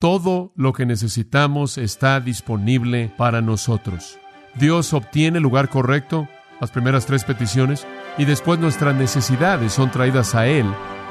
Todo 0.00 0.50
lo 0.56 0.72
que 0.72 0.86
necesitamos 0.86 1.76
está 1.76 2.20
disponible 2.20 3.12
para 3.18 3.42
nosotros. 3.42 4.18
Dios 4.54 4.94
obtiene 4.94 5.36
el 5.36 5.42
lugar 5.42 5.68
correcto, 5.68 6.26
las 6.58 6.70
primeras 6.70 7.04
tres 7.04 7.24
peticiones, 7.24 7.86
y 8.16 8.24
después 8.24 8.58
nuestras 8.58 8.94
necesidades 8.94 9.74
son 9.74 9.90
traídas 9.90 10.34
a 10.34 10.46
Él 10.46 10.64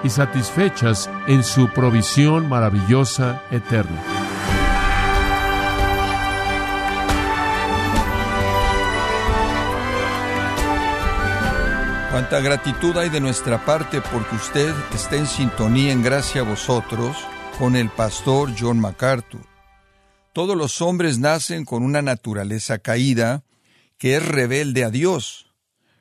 y 0.03 0.09
satisfechas 0.09 1.07
en 1.27 1.43
su 1.43 1.69
provisión 1.69 2.49
maravillosa 2.49 3.43
eterna. 3.51 4.01
Cuánta 12.09 12.39
gratitud 12.39 12.97
hay 12.97 13.09
de 13.09 13.21
nuestra 13.21 13.63
parte 13.63 14.01
porque 14.01 14.35
usted 14.35 14.73
está 14.95 15.15
en 15.15 15.27
sintonía 15.27 15.91
en 15.91 16.01
gracia 16.01 16.41
a 16.41 16.45
vosotros 16.45 17.15
con 17.59 17.75
el 17.75 17.89
pastor 17.89 18.55
John 18.57 18.79
MacArthur. 18.79 19.45
Todos 20.31 20.55
los 20.55 20.81
hombres 20.81 21.19
nacen 21.19 21.65
con 21.65 21.83
una 21.83 22.01
naturaleza 22.01 22.79
caída 22.79 23.43
que 23.97 24.15
es 24.15 24.25
rebelde 24.25 24.85
a 24.85 24.89
Dios, 24.89 25.53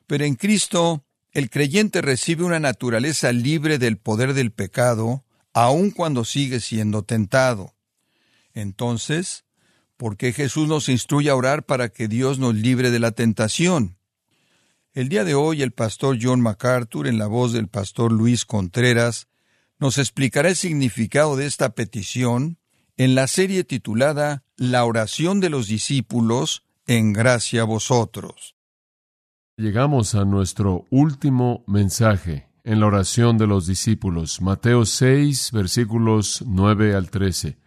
pero 0.07 0.23
en 0.23 0.35
Cristo 0.35 1.03
el 1.33 1.49
creyente 1.49 2.01
recibe 2.01 2.45
una 2.45 2.61
naturaleza 2.61 3.33
libre 3.33 3.77
del 3.77 3.97
poder 3.97 4.33
del 4.33 4.51
pecado, 4.51 5.25
aun 5.51 5.91
cuando 5.91 6.23
sigue 6.23 6.61
siendo 6.61 7.03
tentado. 7.03 7.73
Entonces, 8.53 9.43
¿por 9.97 10.15
qué 10.15 10.31
Jesús 10.31 10.69
nos 10.69 10.87
instruye 10.87 11.29
a 11.29 11.35
orar 11.35 11.65
para 11.65 11.89
que 11.89 12.07
Dios 12.07 12.39
nos 12.39 12.55
libre 12.55 12.89
de 12.89 12.99
la 12.99 13.11
tentación? 13.11 13.97
El 14.93 15.09
día 15.09 15.25
de 15.25 15.35
hoy 15.35 15.61
el 15.61 15.71
pastor 15.71 16.19
John 16.21 16.39
MacArthur, 16.39 17.05
en 17.05 17.17
la 17.17 17.27
voz 17.27 17.51
del 17.51 17.67
pastor 17.67 18.13
Luis 18.13 18.45
Contreras, 18.45 19.27
nos 19.79 19.97
explicará 19.97 20.49
el 20.49 20.55
significado 20.55 21.37
de 21.37 21.45
esta 21.45 21.69
petición 21.69 22.57
en 22.97 23.15
la 23.15 23.27
serie 23.27 23.63
titulada 23.63 24.43
La 24.57 24.83
oración 24.83 25.39
de 25.39 25.49
los 25.49 25.67
discípulos 25.67 26.65
en 26.85 27.13
gracia 27.13 27.61
a 27.61 27.65
vosotros. 27.65 28.55
Llegamos 29.55 30.15
a 30.15 30.25
nuestro 30.25 30.85
último 30.89 31.63
mensaje 31.67 32.49
en 32.63 32.81
la 32.81 32.87
oración 32.87 33.37
de 33.37 33.47
los 33.47 33.67
discípulos, 33.67 34.41
Mateo 34.41 34.85
6, 34.85 35.51
versículos 35.53 36.43
9 36.45 36.95
al 36.95 37.09
13. 37.09 37.57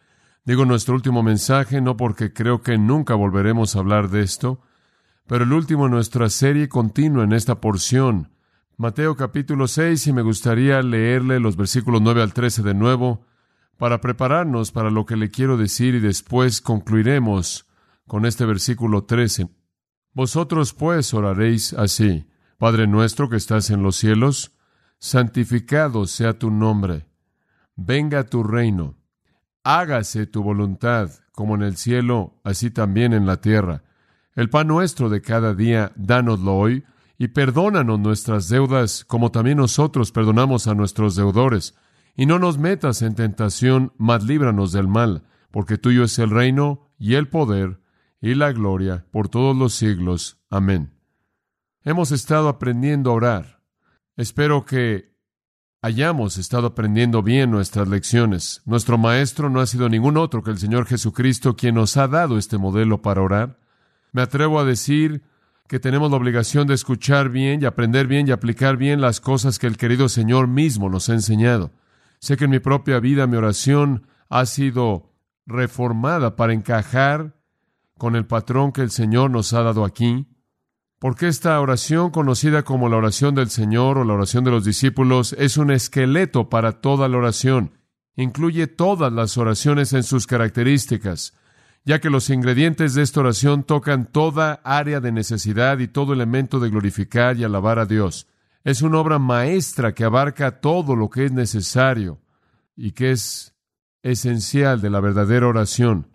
Digo 0.44 0.64
nuestro 0.64 0.94
último 0.94 1.22
mensaje 1.22 1.80
no 1.80 1.96
porque 1.96 2.32
creo 2.32 2.62
que 2.62 2.76
nunca 2.76 3.14
volveremos 3.14 3.74
a 3.74 3.78
hablar 3.78 4.10
de 4.10 4.22
esto, 4.22 4.60
pero 5.26 5.44
el 5.44 5.52
último 5.52 5.86
en 5.86 5.92
nuestra 5.92 6.28
serie 6.28 6.68
continua 6.68 7.24
en 7.24 7.32
esta 7.32 7.60
porción, 7.60 8.31
Mateo 8.82 9.14
capítulo 9.14 9.68
6, 9.68 10.08
y 10.08 10.12
me 10.12 10.22
gustaría 10.22 10.82
leerle 10.82 11.38
los 11.38 11.54
versículos 11.54 12.02
9 12.02 12.20
al 12.20 12.34
13 12.34 12.64
de 12.64 12.74
nuevo, 12.74 13.24
para 13.76 14.00
prepararnos 14.00 14.72
para 14.72 14.90
lo 14.90 15.06
que 15.06 15.14
le 15.14 15.30
quiero 15.30 15.56
decir 15.56 15.94
y 15.94 16.00
después 16.00 16.60
concluiremos 16.60 17.68
con 18.08 18.26
este 18.26 18.44
versículo 18.44 19.04
13. 19.04 19.48
Vosotros 20.14 20.74
pues 20.74 21.14
oraréis 21.14 21.74
así, 21.74 22.28
Padre 22.58 22.88
nuestro 22.88 23.28
que 23.28 23.36
estás 23.36 23.70
en 23.70 23.84
los 23.84 23.94
cielos, 23.94 24.50
santificado 24.98 26.04
sea 26.08 26.36
tu 26.36 26.50
nombre, 26.50 27.06
venga 27.76 28.24
tu 28.24 28.42
reino, 28.42 28.96
hágase 29.62 30.26
tu 30.26 30.42
voluntad, 30.42 31.08
como 31.30 31.54
en 31.54 31.62
el 31.62 31.76
cielo, 31.76 32.40
así 32.42 32.72
también 32.72 33.12
en 33.12 33.26
la 33.26 33.40
tierra. 33.40 33.84
El 34.34 34.50
pan 34.50 34.66
nuestro 34.66 35.08
de 35.08 35.22
cada 35.22 35.54
día, 35.54 35.92
dánoslo 35.94 36.56
hoy, 36.56 36.84
y 37.22 37.28
perdónanos 37.28 38.00
nuestras 38.00 38.48
deudas, 38.48 39.04
como 39.04 39.30
también 39.30 39.58
nosotros 39.58 40.10
perdonamos 40.10 40.66
a 40.66 40.74
nuestros 40.74 41.14
deudores. 41.14 41.76
Y 42.16 42.26
no 42.26 42.40
nos 42.40 42.58
metas 42.58 43.00
en 43.00 43.14
tentación, 43.14 43.92
mas 43.96 44.24
líbranos 44.24 44.72
del 44.72 44.88
mal, 44.88 45.22
porque 45.52 45.78
tuyo 45.78 46.02
es 46.02 46.18
el 46.18 46.30
reino, 46.30 46.90
y 46.98 47.14
el 47.14 47.28
poder, 47.28 47.78
y 48.20 48.34
la 48.34 48.50
gloria, 48.50 49.06
por 49.12 49.28
todos 49.28 49.56
los 49.56 49.72
siglos. 49.72 50.40
Amén. 50.50 50.94
Hemos 51.84 52.10
estado 52.10 52.48
aprendiendo 52.48 53.12
a 53.12 53.14
orar. 53.14 53.60
Espero 54.16 54.64
que 54.64 55.14
hayamos 55.80 56.38
estado 56.38 56.66
aprendiendo 56.66 57.22
bien 57.22 57.52
nuestras 57.52 57.86
lecciones. 57.86 58.62
Nuestro 58.64 58.98
Maestro 58.98 59.48
no 59.48 59.60
ha 59.60 59.66
sido 59.66 59.88
ningún 59.88 60.16
otro 60.16 60.42
que 60.42 60.50
el 60.50 60.58
Señor 60.58 60.86
Jesucristo 60.86 61.54
quien 61.54 61.76
nos 61.76 61.96
ha 61.96 62.08
dado 62.08 62.36
este 62.36 62.58
modelo 62.58 63.00
para 63.00 63.22
orar. 63.22 63.60
Me 64.10 64.22
atrevo 64.22 64.58
a 64.58 64.64
decir 64.64 65.22
que 65.72 65.80
tenemos 65.80 66.10
la 66.10 66.18
obligación 66.18 66.66
de 66.66 66.74
escuchar 66.74 67.30
bien 67.30 67.62
y 67.62 67.64
aprender 67.64 68.06
bien 68.06 68.28
y 68.28 68.30
aplicar 68.30 68.76
bien 68.76 69.00
las 69.00 69.22
cosas 69.22 69.58
que 69.58 69.66
el 69.66 69.78
querido 69.78 70.10
Señor 70.10 70.46
mismo 70.46 70.90
nos 70.90 71.08
ha 71.08 71.14
enseñado. 71.14 71.70
Sé 72.18 72.36
que 72.36 72.44
en 72.44 72.50
mi 72.50 72.58
propia 72.58 73.00
vida 73.00 73.26
mi 73.26 73.38
oración 73.38 74.06
ha 74.28 74.44
sido 74.44 75.14
reformada 75.46 76.36
para 76.36 76.52
encajar 76.52 77.40
con 77.96 78.16
el 78.16 78.26
patrón 78.26 78.72
que 78.72 78.82
el 78.82 78.90
Señor 78.90 79.30
nos 79.30 79.54
ha 79.54 79.62
dado 79.62 79.86
aquí, 79.86 80.28
porque 80.98 81.26
esta 81.26 81.58
oración 81.58 82.10
conocida 82.10 82.64
como 82.64 82.90
la 82.90 82.98
oración 82.98 83.34
del 83.34 83.48
Señor 83.48 83.96
o 83.96 84.04
la 84.04 84.12
oración 84.12 84.44
de 84.44 84.50
los 84.50 84.66
discípulos 84.66 85.34
es 85.38 85.56
un 85.56 85.70
esqueleto 85.70 86.50
para 86.50 86.82
toda 86.82 87.08
la 87.08 87.16
oración. 87.16 87.78
Incluye 88.14 88.66
todas 88.66 89.10
las 89.10 89.38
oraciones 89.38 89.94
en 89.94 90.02
sus 90.02 90.26
características 90.26 91.32
ya 91.84 92.00
que 92.00 92.10
los 92.10 92.30
ingredientes 92.30 92.94
de 92.94 93.02
esta 93.02 93.20
oración 93.20 93.64
tocan 93.64 94.06
toda 94.06 94.60
área 94.64 95.00
de 95.00 95.12
necesidad 95.12 95.78
y 95.78 95.88
todo 95.88 96.12
elemento 96.12 96.60
de 96.60 96.70
glorificar 96.70 97.36
y 97.36 97.44
alabar 97.44 97.78
a 97.78 97.86
Dios. 97.86 98.28
Es 98.64 98.82
una 98.82 98.98
obra 98.98 99.18
maestra 99.18 99.92
que 99.92 100.04
abarca 100.04 100.60
todo 100.60 100.94
lo 100.94 101.10
que 101.10 101.24
es 101.24 101.32
necesario 101.32 102.20
y 102.76 102.92
que 102.92 103.10
es 103.10 103.54
esencial 104.02 104.80
de 104.80 104.90
la 104.90 105.00
verdadera 105.00 105.48
oración. 105.48 106.08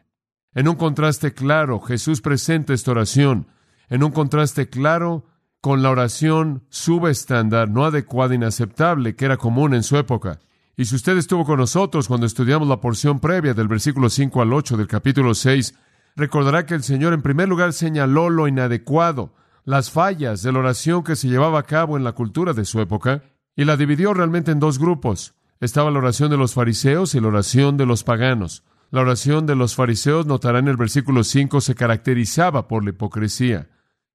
En 0.53 0.67
un 0.67 0.75
contraste 0.75 1.33
claro, 1.33 1.79
Jesús 1.81 2.22
presenta 2.22 2.73
esta 2.73 2.91
oración, 2.91 3.47
en 3.89 4.03
un 4.03 4.11
contraste 4.11 4.69
claro 4.69 5.25
con 5.59 5.81
la 5.81 5.89
oración 5.89 6.63
subestándar, 6.69 7.69
no 7.69 7.85
adecuada, 7.85 8.35
inaceptable, 8.35 9.16
que 9.16 9.25
era 9.25 9.38
común 9.38 9.73
en 9.73 9.83
su 9.83 9.97
época. 9.97 10.39
Y 10.79 10.85
si 10.85 10.95
usted 10.95 11.17
estuvo 11.17 11.43
con 11.43 11.57
nosotros 11.57 12.07
cuando 12.07 12.27
estudiamos 12.27 12.67
la 12.67 12.79
porción 12.79 13.19
previa 13.19 13.55
del 13.55 13.67
versículo 13.67 14.11
5 14.11 14.43
al 14.43 14.53
8 14.53 14.77
del 14.77 14.88
capítulo 14.88 15.33
6, 15.33 15.73
recordará 16.15 16.67
que 16.67 16.75
el 16.75 16.83
Señor 16.83 17.13
en 17.13 17.23
primer 17.23 17.49
lugar 17.49 17.73
señaló 17.73 18.29
lo 18.29 18.47
inadecuado, 18.47 19.33
las 19.65 19.89
fallas 19.89 20.43
de 20.43 20.51
la 20.51 20.59
oración 20.59 21.03
que 21.03 21.15
se 21.15 21.29
llevaba 21.29 21.57
a 21.57 21.63
cabo 21.63 21.97
en 21.97 22.03
la 22.03 22.11
cultura 22.11 22.53
de 22.53 22.63
su 22.63 22.79
época, 22.79 23.23
y 23.55 23.65
la 23.65 23.75
dividió 23.75 24.13
realmente 24.13 24.51
en 24.51 24.59
dos 24.59 24.77
grupos. 24.77 25.33
Estaba 25.59 25.89
la 25.89 25.97
oración 25.97 26.29
de 26.29 26.38
los 26.38 26.53
fariseos 26.53 27.15
y 27.15 27.21
la 27.21 27.29
oración 27.29 27.75
de 27.75 27.88
los 27.88 28.03
paganos. 28.03 28.63
La 28.91 29.01
oración 29.01 29.47
de 29.47 29.55
los 29.55 29.73
fariseos, 29.73 30.27
notará 30.27 30.59
en 30.59 30.67
el 30.67 30.77
versículo 30.77 31.23
5, 31.23 31.59
se 31.59 31.73
caracterizaba 31.73 32.67
por 32.67 32.83
la 32.83 32.91
hipocresía. 32.91 33.67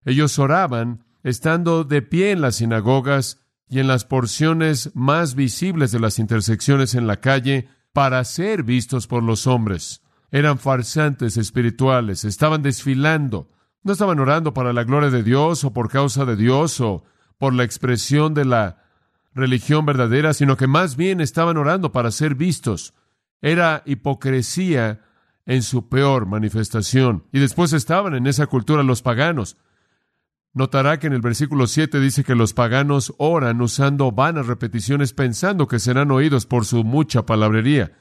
Ellos 0.05 0.39
oraban 0.39 1.05
estando 1.25 1.83
de 1.83 2.03
pie 2.03 2.31
en 2.31 2.41
las 2.41 2.57
sinagogas 2.57 3.42
y 3.73 3.81
en 3.81 3.87
las 3.87 4.05
porciones 4.05 4.91
más 4.95 5.35
visibles 5.35 5.93
de 5.93 5.99
las 5.99 6.19
intersecciones 6.19 6.95
en 6.95 7.07
la 7.07 7.21
calle 7.21 7.69
para 7.95 8.23
ser 8.25 8.65
vistos 8.65 9.07
por 9.07 9.23
los 9.23 9.47
hombres. 9.47 10.03
Eran 10.31 10.59
farsantes 10.59 11.39
espirituales, 11.39 12.27
estaban 12.27 12.61
desfilando, 12.61 13.49
no 13.83 13.95
estaban 13.95 14.21
orando 14.21 14.53
para 14.53 14.75
la 14.75 14.85
gloria 14.85 15.09
de 15.09 15.23
Dios 15.23 15.65
o 15.65 15.73
por 15.73 15.89
causa 15.89 16.27
de 16.27 16.37
Dios 16.37 16.83
o 16.83 17.05
por 17.39 17.55
la 17.55 17.65
expresión 17.65 18.35
de 18.35 18.45
la 18.45 18.85
religión 19.35 19.87
verdadera, 19.87 20.35
sino 20.35 20.59
que 20.59 20.67
más 20.67 20.97
bien 20.97 21.23
estaban 21.23 21.57
orando 21.57 21.93
para 21.93 22.11
ser 22.11 22.35
vistos. 22.35 22.93
Era 23.41 23.83
hipocresía 23.87 25.01
en 25.47 25.63
su 25.63 25.89
peor 25.89 26.27
manifestación. 26.27 27.25
Y 27.33 27.39
después 27.39 27.73
estaban 27.73 28.15
en 28.15 28.27
esa 28.27 28.47
cultura 28.49 28.83
los 28.83 29.01
paganos, 29.01 29.57
Notará 30.55 30.99
que 30.99 31.07
en 31.07 31.15
el 31.15 31.23
versículo 31.23 31.67
7 31.67 31.99
dice 31.99 32.25
que 32.25 32.35
los 32.35 32.53
paganos 32.53 33.15
oran 33.17 33.63
usando 33.63 34.13
vanas 34.13 34.47
repeticiones 34.47 35.15
pensando 35.15 35.67
que 35.67 35.79
serán 35.79 36.11
oídos 36.11 36.45
por 36.45 36.67
su 36.67 36.85
mucha 36.85 37.25
palabrería. 37.25 37.93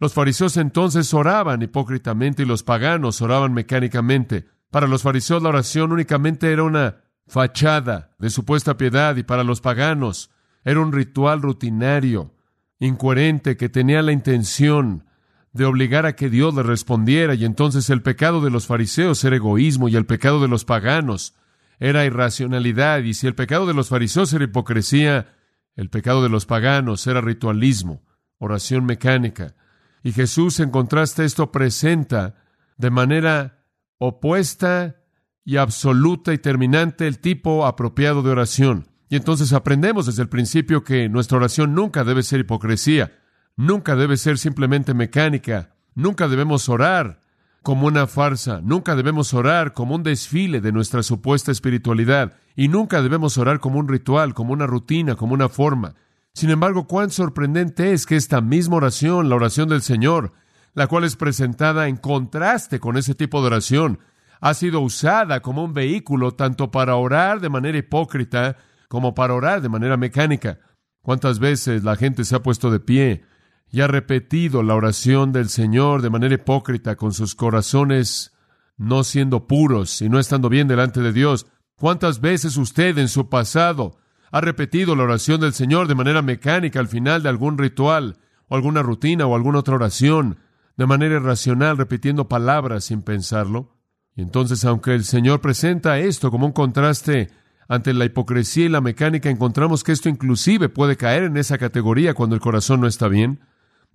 Los 0.00 0.12
fariseos 0.12 0.58
entonces 0.58 1.14
oraban 1.14 1.62
hipócritamente 1.62 2.42
y 2.42 2.46
los 2.46 2.62
paganos 2.62 3.22
oraban 3.22 3.54
mecánicamente. 3.54 4.46
Para 4.70 4.86
los 4.86 5.02
fariseos 5.02 5.42
la 5.42 5.48
oración 5.48 5.92
únicamente 5.92 6.52
era 6.52 6.64
una 6.64 7.04
fachada 7.26 8.10
de 8.18 8.28
supuesta 8.28 8.76
piedad 8.76 9.16
y 9.16 9.22
para 9.22 9.42
los 9.42 9.62
paganos 9.62 10.30
era 10.62 10.80
un 10.80 10.92
ritual 10.92 11.40
rutinario, 11.40 12.34
incoherente, 12.80 13.56
que 13.56 13.70
tenía 13.70 14.02
la 14.02 14.12
intención 14.12 15.06
de 15.52 15.64
obligar 15.64 16.04
a 16.04 16.16
que 16.16 16.28
Dios 16.28 16.54
le 16.54 16.64
respondiera 16.64 17.34
y 17.34 17.46
entonces 17.46 17.88
el 17.88 18.02
pecado 18.02 18.42
de 18.42 18.50
los 18.50 18.66
fariseos 18.66 19.24
era 19.24 19.36
egoísmo 19.36 19.88
y 19.88 19.96
el 19.96 20.04
pecado 20.04 20.42
de 20.42 20.48
los 20.48 20.66
paganos 20.66 21.34
era 21.78 22.04
irracionalidad, 22.04 23.00
y 23.00 23.14
si 23.14 23.26
el 23.26 23.34
pecado 23.34 23.66
de 23.66 23.74
los 23.74 23.88
fariseos 23.88 24.32
era 24.32 24.44
hipocresía, 24.44 25.34
el 25.76 25.90
pecado 25.90 26.22
de 26.22 26.28
los 26.28 26.46
paganos 26.46 27.06
era 27.06 27.20
ritualismo, 27.20 28.02
oración 28.38 28.84
mecánica. 28.84 29.54
Y 30.02 30.12
Jesús, 30.12 30.60
en 30.60 30.70
contraste 30.70 31.24
esto, 31.24 31.50
presenta 31.50 32.36
de 32.76 32.90
manera 32.90 33.64
opuesta 33.98 34.96
y 35.44 35.56
absoluta 35.56 36.32
y 36.32 36.38
terminante 36.38 37.06
el 37.06 37.18
tipo 37.18 37.66
apropiado 37.66 38.22
de 38.22 38.30
oración. 38.30 38.88
Y 39.08 39.16
entonces 39.16 39.52
aprendemos 39.52 40.06
desde 40.06 40.22
el 40.22 40.28
principio 40.28 40.84
que 40.84 41.08
nuestra 41.08 41.38
oración 41.38 41.74
nunca 41.74 42.04
debe 42.04 42.22
ser 42.22 42.40
hipocresía, 42.40 43.12
nunca 43.56 43.96
debe 43.96 44.16
ser 44.16 44.38
simplemente 44.38 44.94
mecánica, 44.94 45.74
Nunca 45.94 46.28
debemos 46.28 46.68
orar 46.68 47.20
como 47.64 47.86
una 47.86 48.06
farsa, 48.06 48.60
nunca 48.62 48.94
debemos 48.94 49.32
orar 49.32 49.72
como 49.72 49.94
un 49.94 50.02
desfile 50.02 50.60
de 50.60 50.70
nuestra 50.70 51.02
supuesta 51.02 51.50
espiritualidad, 51.50 52.34
y 52.54 52.68
nunca 52.68 53.00
debemos 53.00 53.38
orar 53.38 53.58
como 53.58 53.78
un 53.78 53.88
ritual, 53.88 54.34
como 54.34 54.52
una 54.52 54.66
rutina, 54.66 55.16
como 55.16 55.32
una 55.32 55.48
forma. 55.48 55.94
Sin 56.34 56.50
embargo, 56.50 56.86
cuán 56.86 57.10
sorprendente 57.10 57.94
es 57.94 58.04
que 58.04 58.16
esta 58.16 58.42
misma 58.42 58.76
oración, 58.76 59.30
la 59.30 59.36
oración 59.36 59.70
del 59.70 59.80
Señor, 59.80 60.34
la 60.74 60.88
cual 60.88 61.04
es 61.04 61.16
presentada 61.16 61.88
en 61.88 61.96
contraste 61.96 62.80
con 62.80 62.98
ese 62.98 63.14
tipo 63.14 63.40
de 63.40 63.46
oración, 63.46 63.98
ha 64.42 64.52
sido 64.52 64.80
usada 64.80 65.40
como 65.40 65.64
un 65.64 65.72
vehículo 65.72 66.32
tanto 66.32 66.70
para 66.70 66.96
orar 66.96 67.40
de 67.40 67.48
manera 67.48 67.78
hipócrita 67.78 68.58
como 68.88 69.14
para 69.14 69.32
orar 69.32 69.62
de 69.62 69.70
manera 69.70 69.96
mecánica. 69.96 70.58
¿Cuántas 71.00 71.38
veces 71.38 71.82
la 71.82 71.96
gente 71.96 72.26
se 72.26 72.36
ha 72.36 72.42
puesto 72.42 72.70
de 72.70 72.80
pie 72.80 73.24
y 73.70 73.80
ha 73.80 73.86
repetido 73.86 74.62
la 74.62 74.74
oración 74.74 75.32
del 75.32 75.48
Señor 75.48 76.02
de 76.02 76.10
manera 76.10 76.34
hipócrita 76.34 76.96
con 76.96 77.12
sus 77.12 77.34
corazones 77.34 78.32
no 78.76 79.04
siendo 79.04 79.46
puros 79.46 80.02
y 80.02 80.08
no 80.08 80.18
estando 80.18 80.48
bien 80.48 80.68
delante 80.68 81.00
de 81.00 81.12
Dios? 81.12 81.46
¿Cuántas 81.76 82.20
veces 82.20 82.56
usted 82.56 82.96
en 82.98 83.08
su 83.08 83.28
pasado 83.28 83.96
ha 84.30 84.40
repetido 84.40 84.96
la 84.96 85.04
oración 85.04 85.40
del 85.40 85.52
Señor 85.52 85.88
de 85.88 85.94
manera 85.94 86.22
mecánica 86.22 86.80
al 86.80 86.88
final 86.88 87.22
de 87.22 87.28
algún 87.28 87.58
ritual 87.58 88.18
o 88.48 88.56
alguna 88.56 88.82
rutina 88.82 89.26
o 89.26 89.34
alguna 89.34 89.60
otra 89.60 89.74
oración, 89.74 90.38
de 90.76 90.86
manera 90.86 91.16
irracional, 91.16 91.76
repitiendo 91.76 92.28
palabras 92.28 92.84
sin 92.84 93.02
pensarlo? 93.02 93.76
Y 94.16 94.22
entonces, 94.22 94.64
aunque 94.64 94.94
el 94.94 95.04
Señor 95.04 95.40
presenta 95.40 95.98
esto 95.98 96.30
como 96.30 96.46
un 96.46 96.52
contraste 96.52 97.30
ante 97.68 97.92
la 97.92 98.04
hipocresía 98.04 98.66
y 98.66 98.68
la 98.68 98.80
mecánica, 98.80 99.30
encontramos 99.30 99.82
que 99.82 99.92
esto 99.92 100.08
inclusive 100.08 100.68
puede 100.68 100.96
caer 100.96 101.24
en 101.24 101.36
esa 101.36 101.58
categoría 101.58 102.14
cuando 102.14 102.34
el 102.34 102.40
corazón 102.40 102.80
no 102.80 102.86
está 102.86 103.08
bien. 103.08 103.40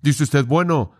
Dice 0.02 0.24
usted, 0.24 0.46
bueno, 0.46 0.92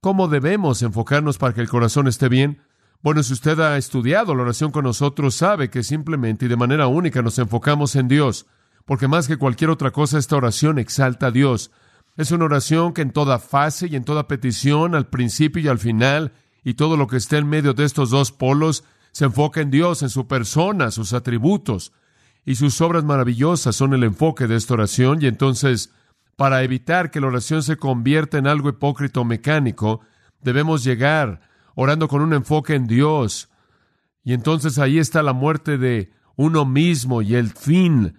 ¿cómo 0.00 0.28
debemos 0.28 0.82
enfocarnos 0.82 1.38
para 1.38 1.54
que 1.54 1.60
el 1.60 1.68
corazón 1.68 2.06
esté 2.08 2.28
bien? 2.28 2.62
Bueno, 3.02 3.22
si 3.22 3.32
usted 3.34 3.58
ha 3.60 3.76
estudiado 3.76 4.34
la 4.34 4.42
oración 4.42 4.70
con 4.70 4.84
nosotros, 4.84 5.34
sabe 5.34 5.68
que 5.68 5.82
simplemente 5.82 6.46
y 6.46 6.48
de 6.48 6.56
manera 6.56 6.86
única 6.86 7.20
nos 7.20 7.38
enfocamos 7.38 7.96
en 7.96 8.08
Dios, 8.08 8.46
porque 8.86 9.08
más 9.08 9.28
que 9.28 9.36
cualquier 9.36 9.70
otra 9.70 9.90
cosa, 9.90 10.18
esta 10.18 10.36
oración 10.36 10.78
exalta 10.78 11.26
a 11.26 11.30
Dios. 11.30 11.70
Es 12.16 12.30
una 12.30 12.46
oración 12.46 12.92
que 12.92 13.02
en 13.02 13.10
toda 13.10 13.38
fase 13.38 13.88
y 13.88 13.96
en 13.96 14.04
toda 14.04 14.28
petición, 14.28 14.94
al 14.94 15.08
principio 15.08 15.60
y 15.62 15.68
al 15.68 15.78
final, 15.78 16.32
y 16.62 16.74
todo 16.74 16.96
lo 16.96 17.06
que 17.06 17.16
está 17.16 17.36
en 17.36 17.48
medio 17.48 17.74
de 17.74 17.84
estos 17.84 18.10
dos 18.10 18.32
polos 18.32 18.84
se 19.12 19.26
enfoca 19.26 19.60
en 19.60 19.70
Dios, 19.70 20.02
en 20.02 20.10
su 20.10 20.26
persona, 20.26 20.90
sus 20.90 21.12
atributos, 21.12 21.92
y 22.46 22.54
sus 22.54 22.80
obras 22.80 23.04
maravillosas 23.04 23.76
son 23.76 23.94
el 23.94 24.04
enfoque 24.04 24.46
de 24.46 24.56
esta 24.56 24.74
oración, 24.74 25.18
y 25.20 25.26
entonces, 25.26 25.92
para 26.36 26.62
evitar 26.62 27.10
que 27.10 27.20
la 27.20 27.28
oración 27.28 27.62
se 27.62 27.76
convierta 27.76 28.38
en 28.38 28.46
algo 28.46 28.68
hipócrita 28.68 29.20
o 29.20 29.24
mecánico, 29.24 30.00
debemos 30.42 30.84
llegar 30.84 31.40
orando 31.74 32.08
con 32.08 32.22
un 32.22 32.32
enfoque 32.34 32.74
en 32.74 32.86
Dios, 32.86 33.50
y 34.24 34.32
entonces 34.32 34.78
ahí 34.78 34.98
está 34.98 35.22
la 35.22 35.34
muerte 35.34 35.76
de 35.76 36.12
uno 36.36 36.64
mismo 36.64 37.22
y 37.22 37.34
el 37.34 37.50
fin 37.50 38.18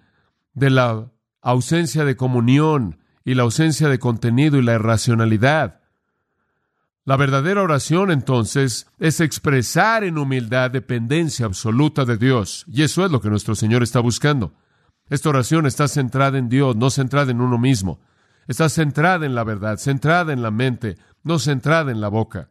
de 0.54 0.70
la 0.70 1.10
ausencia 1.42 2.04
de 2.04 2.16
comunión 2.16 3.00
y 3.24 3.34
la 3.34 3.42
ausencia 3.42 3.88
de 3.88 3.98
contenido 3.98 4.56
y 4.56 4.62
la 4.62 4.74
irracionalidad. 4.74 5.80
La 7.04 7.16
verdadera 7.16 7.62
oración, 7.62 8.10
entonces, 8.10 8.88
es 8.98 9.20
expresar 9.20 10.02
en 10.02 10.18
humildad 10.18 10.70
dependencia 10.70 11.46
absoluta 11.46 12.04
de 12.04 12.16
Dios. 12.16 12.64
Y 12.68 12.82
eso 12.82 13.04
es 13.04 13.12
lo 13.12 13.20
que 13.20 13.30
nuestro 13.30 13.54
Señor 13.54 13.82
está 13.82 14.00
buscando. 14.00 14.54
Esta 15.08 15.28
oración 15.28 15.66
está 15.66 15.88
centrada 15.88 16.38
en 16.38 16.48
Dios, 16.48 16.76
no 16.76 16.90
centrada 16.90 17.30
en 17.30 17.40
uno 17.40 17.58
mismo. 17.58 18.00
Está 18.48 18.68
centrada 18.68 19.26
en 19.26 19.34
la 19.34 19.44
verdad, 19.44 19.76
centrada 19.78 20.32
en 20.32 20.42
la 20.42 20.50
mente, 20.50 20.96
no 21.22 21.38
centrada 21.38 21.90
en 21.90 22.00
la 22.00 22.08
boca. 22.08 22.50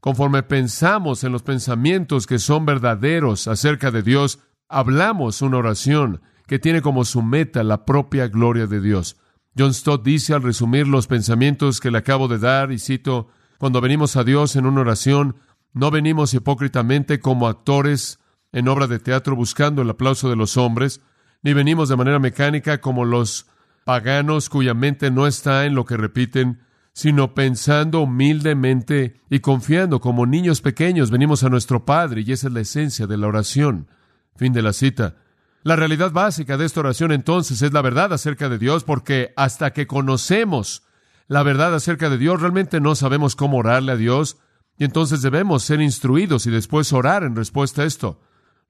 Conforme 0.00 0.42
pensamos 0.42 1.24
en 1.24 1.32
los 1.32 1.42
pensamientos 1.42 2.26
que 2.26 2.38
son 2.38 2.66
verdaderos 2.66 3.48
acerca 3.48 3.90
de 3.90 4.02
Dios, 4.02 4.38
hablamos 4.68 5.42
una 5.42 5.58
oración 5.58 6.20
que 6.46 6.58
tiene 6.58 6.82
como 6.82 7.04
su 7.04 7.22
meta 7.22 7.62
la 7.62 7.84
propia 7.84 8.28
gloria 8.28 8.66
de 8.66 8.80
Dios. 8.80 9.16
John 9.56 9.74
Stott 9.74 10.04
dice 10.04 10.34
al 10.34 10.42
resumir 10.42 10.86
los 10.86 11.08
pensamientos 11.08 11.80
que 11.80 11.90
le 11.90 11.98
acabo 11.98 12.28
de 12.28 12.38
dar, 12.38 12.70
y 12.70 12.78
cito, 12.78 13.28
cuando 13.58 13.80
venimos 13.80 14.16
a 14.16 14.22
Dios 14.22 14.54
en 14.54 14.66
una 14.66 14.82
oración, 14.82 15.36
no 15.72 15.90
venimos 15.90 16.32
hipócritamente 16.32 17.20
como 17.20 17.48
actores 17.48 18.20
en 18.52 18.68
obra 18.68 18.86
de 18.86 19.00
teatro 19.00 19.34
buscando 19.36 19.82
el 19.82 19.90
aplauso 19.90 20.30
de 20.30 20.36
los 20.36 20.56
hombres, 20.56 21.00
ni 21.42 21.52
venimos 21.52 21.88
de 21.88 21.96
manera 21.96 22.18
mecánica 22.18 22.80
como 22.80 23.04
los 23.04 23.46
paganos 23.84 24.48
cuya 24.48 24.74
mente 24.74 25.10
no 25.10 25.26
está 25.26 25.64
en 25.64 25.74
lo 25.74 25.84
que 25.84 25.96
repiten, 25.96 26.60
sino 26.92 27.32
pensando 27.34 28.00
humildemente 28.00 29.20
y 29.30 29.40
confiando 29.40 30.00
como 30.00 30.26
niños 30.26 30.60
pequeños 30.60 31.10
venimos 31.10 31.44
a 31.44 31.48
nuestro 31.48 31.84
Padre, 31.84 32.22
y 32.26 32.32
esa 32.32 32.48
es 32.48 32.52
la 32.52 32.60
esencia 32.60 33.06
de 33.06 33.16
la 33.16 33.28
oración. 33.28 33.88
Fin 34.36 34.52
de 34.52 34.62
la 34.62 34.72
cita. 34.72 35.16
La 35.62 35.76
realidad 35.76 36.12
básica 36.12 36.56
de 36.56 36.64
esta 36.64 36.80
oración 36.80 37.12
entonces 37.12 37.62
es 37.62 37.72
la 37.72 37.82
verdad 37.82 38.12
acerca 38.12 38.48
de 38.48 38.58
Dios, 38.58 38.84
porque 38.84 39.32
hasta 39.36 39.72
que 39.72 39.86
conocemos 39.86 40.82
la 41.28 41.42
verdad 41.42 41.74
acerca 41.74 42.08
de 42.10 42.18
Dios, 42.18 42.40
realmente 42.40 42.80
no 42.80 42.94
sabemos 42.94 43.36
cómo 43.36 43.58
orarle 43.58 43.92
a 43.92 43.96
Dios, 43.96 44.38
y 44.78 44.84
entonces 44.84 45.22
debemos 45.22 45.62
ser 45.62 45.80
instruidos 45.80 46.46
y 46.46 46.50
después 46.50 46.92
orar 46.92 47.22
en 47.22 47.36
respuesta 47.36 47.82
a 47.82 47.84
esto. 47.84 48.20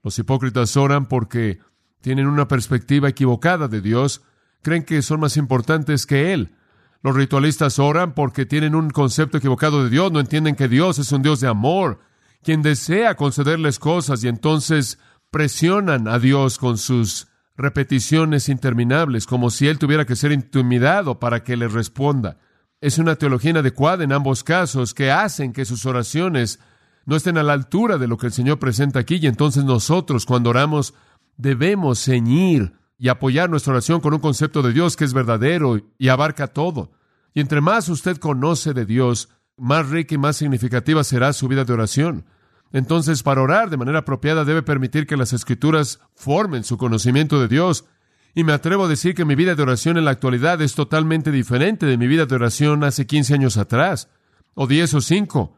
Los 0.03 0.19
hipócritas 0.19 0.77
oran 0.77 1.07
porque 1.07 1.61
tienen 2.01 2.27
una 2.27 2.49
perspectiva 2.49 3.09
equivocada 3.09 3.69
de 3.69 3.81
Dios, 3.81 4.23
creen 4.63 4.85
que 4.85 5.03
son 5.03 5.21
más 5.21 5.37
importantes 5.37 6.07
que 6.07 6.33
Él. 6.33 6.55
Los 7.03 7.15
ritualistas 7.15 7.79
oran 7.79 8.15
porque 8.15 8.47
tienen 8.47 8.75
un 8.75 8.91
concepto 8.91 9.39
equivocado 9.39 9.85
de 9.85 9.91
Dios, 9.91 10.11
no 10.11 10.21
entienden 10.21 10.57
que 10.57 10.69
Dios 10.69 10.99
es 10.99 11.13
un 11.13 11.23
Dios 11.23 11.41
de 11.41 11.49
amor, 11.49 12.01
quien 12.43 12.63
desea 12.63 13.15
concederles 13.15 13.79
cosas 13.79 14.23
y 14.25 14.29
entonces 14.29 14.99
presionan 15.31 16.09
a 16.09 16.19
Dios 16.19 16.59
con 16.59 16.79
sus 16.79 17.29
repeticiones 17.57 18.49
interminables, 18.49 19.27
como 19.27 19.51
si 19.51 19.69
Él 19.69 19.79
tuviera 19.79 20.07
que 20.07 20.17
ser 20.17 20.33
intimidado 20.33 21.19
para 21.19 21.43
que 21.43 21.57
les 21.57 21.73
responda 21.73 22.39
es 22.81 22.99
una 22.99 23.17
teología 23.17 23.51
inadecuada 23.51 24.05
en 24.05 24.13
ambos 24.13 24.45
casos 24.45 24.95
que 24.95 25.11
hacen 25.11 25.53
que 25.53 25.65
sus 25.65 25.85
oraciones 25.87 26.61
no 27.07 27.17
estén 27.17 27.39
a 27.39 27.43
la 27.43 27.55
altura 27.55 27.99
de 27.99 28.07
lo 28.07 28.17
que 28.19 28.27
el 28.27 28.33
Señor 28.33 28.59
presenta 28.59 29.01
aquí 29.01 29.19
y 29.21 29.27
entonces 29.27 29.65
nosotros 29.65 30.27
cuando 30.27 30.51
oramos 30.51 30.95
debemos 31.39 32.05
ceñir 32.05 32.75
y 32.99 33.09
apoyar 33.09 33.49
nuestra 33.49 33.73
oración 33.73 34.01
con 34.01 34.13
un 34.13 34.21
concepto 34.21 34.61
de 34.61 34.73
Dios 34.73 34.97
que 34.97 35.05
es 35.05 35.15
verdadero 35.15 35.81
y 35.97 36.09
abarca 36.09 36.49
todo. 36.49 36.91
Y 37.33 37.41
entre 37.41 37.61
más 37.61 37.89
usted 37.89 38.19
conoce 38.19 38.75
de 38.75 38.85
Dios, 38.85 39.31
más 39.57 39.89
rica 39.89 40.15
y 40.15 40.19
más 40.19 40.37
significativa 40.37 41.03
será 41.05 41.33
su 41.33 41.49
vida 41.49 41.65
de 41.65 41.73
oración. 41.73 42.27
Entonces, 42.73 43.23
para 43.23 43.41
orar 43.41 43.71
de 43.71 43.77
manera 43.77 44.01
apropiada 44.01 44.45
debe 44.45 44.63
permitir 44.63 45.07
que 45.07 45.17
las 45.17 45.33
escrituras 45.33 46.01
formen 46.15 46.65
su 46.65 46.77
conocimiento 46.77 47.41
de 47.41 47.49
Dios 47.49 47.87
y 48.35 48.45
me 48.45 48.53
atrevo 48.53 48.85
a 48.85 48.89
decir 48.89 49.15
que 49.15 49.25
mi 49.25 49.35
vida 49.35 49.55
de 49.55 49.63
oración 49.63 49.97
en 49.97 50.05
la 50.05 50.11
actualidad 50.11 50.61
es 50.61 50.75
totalmente 50.75 51.31
diferente 51.31 51.87
de 51.87 51.97
mi 51.97 52.07
vida 52.07 52.27
de 52.27 52.35
oración 52.35 52.85
hace 52.85 53.07
15 53.07 53.35
años 53.35 53.57
atrás, 53.57 54.11
o 54.55 54.67
10 54.67 54.95
o 54.95 55.01
5, 55.01 55.57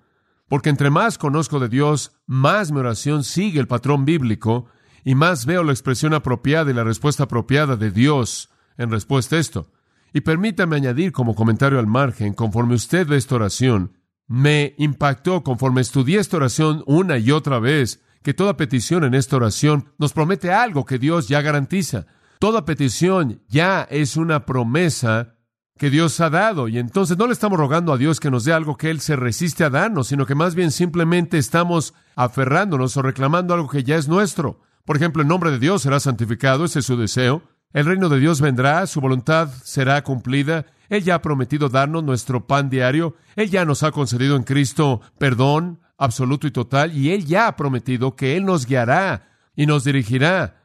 porque 0.49 0.71
entre 0.71 0.91
más 0.91 1.19
conozco 1.19 1.59
de 1.59 1.69
Dios, 1.69 2.13
más 2.27 2.71
mi 2.71 2.79
oración 2.79 3.25
sigue 3.25 3.61
el 3.61 3.67
patrón 3.67 4.05
bíblico 4.05 4.67
y 5.05 5.15
más 5.15 5.47
veo 5.47 5.65
la 5.65 5.73
expresión 5.73 6.15
apropiada 6.15 6.71
y 6.71 6.75
la 6.75 6.85
respuesta 6.85 7.25
apropiada 7.25 7.77
de 7.77 7.91
Dios 7.91 8.51
en 8.77 8.91
respuesta 8.91 9.37
a 9.37 9.39
esto. 9.39 9.71
Y 10.13 10.23
permítame 10.23 10.77
añadir 10.77 11.13
como 11.13 11.35
comentario 11.35 11.79
al 11.79 11.87
margen, 11.87 12.35
conforme 12.35 12.75
usted 12.75 13.07
ve 13.07 13.17
esta 13.17 13.37
oración, 13.37 13.93
me 14.27 14.75
impactó 14.79 15.43
conforme 15.43 15.81
estudié 15.81 16.21
esta 16.21 16.37
oración 16.37 16.83
una 16.87 17.19
y 17.19 17.31
otra 17.31 17.59
vez, 17.59 18.01
que 18.23 18.35
toda 18.35 18.57
petición 18.57 19.05
en 19.05 19.15
esta 19.15 19.37
oración 19.37 19.93
nos 19.99 20.13
promete 20.13 20.53
algo 20.53 20.85
que 20.85 20.99
Dios 20.99 21.29
ya 21.29 21.41
garantiza. 21.41 22.07
Toda 22.39 22.65
petición 22.65 23.43
ya 23.49 23.87
es 23.91 24.17
una 24.17 24.47
promesa 24.47 25.37
que 25.79 25.91
Dios 25.91 26.21
ha 26.21 26.29
dado 26.29 26.69
y 26.69 26.79
entonces 26.79 27.17
no 27.17 27.27
le 27.27 27.33
estamos 27.33 27.59
rogando 27.59 27.93
a 27.93 27.99
Dios 27.99 28.21
que 28.21 28.31
nos 28.31 28.45
dé 28.45 28.53
algo 28.53 28.77
que 28.77 28.91
Él 28.91 29.01
se 29.01 29.17
resiste 29.17 29.65
a 29.65 29.71
darnos, 29.71 30.09
sino 30.09 30.27
que 30.27 30.35
más 30.35 30.55
bien 30.55 30.71
simplemente 30.71 31.39
estamos 31.39 31.95
aferrándonos 32.17 32.97
o 32.97 33.03
reclamando 33.03 33.55
algo 33.55 33.69
que 33.69 33.83
ya 33.83 33.97
es 33.97 34.07
nuestro. 34.07 34.61
Por 34.85 34.97
ejemplo, 34.97 35.23
el 35.23 35.29
nombre 35.29 35.51
de 35.51 35.59
Dios 35.59 35.83
será 35.83 36.01
santificado, 36.01 36.65
ese 36.65 36.81
es 36.81 36.87
su 36.87 36.97
deseo. 36.97 37.43
El 37.73 37.87
reino 37.87 38.09
de 38.09 38.19
Dios 38.19 38.41
vendrá, 38.41 38.87
su 38.87 39.01
voluntad 39.01 39.49
será 39.63 40.03
cumplida. 40.03 40.67
Él 40.89 41.05
ya 41.05 41.17
ha 41.17 41.23
prometido 41.23 41.69
darnos 41.69 42.03
nuestro 42.03 42.47
pan 42.47 42.69
diario. 42.69 43.15
Él 43.37 43.49
ya 43.49 43.65
nos 43.65 43.85
ha 43.85 43.93
concedido 43.93 44.35
en 44.35 44.43
Cristo 44.43 45.01
perdón 45.19 45.81
absoluto 45.97 46.49
y 46.49 46.51
total. 46.51 46.97
Y 46.97 47.13
Él 47.13 47.27
ya 47.27 47.47
ha 47.47 47.57
prometido 47.57 48.17
que 48.17 48.37
Él 48.37 48.45
nos 48.45 48.67
guiará 48.67 49.29
y 49.55 49.67
nos 49.67 49.85
dirigirá 49.85 50.57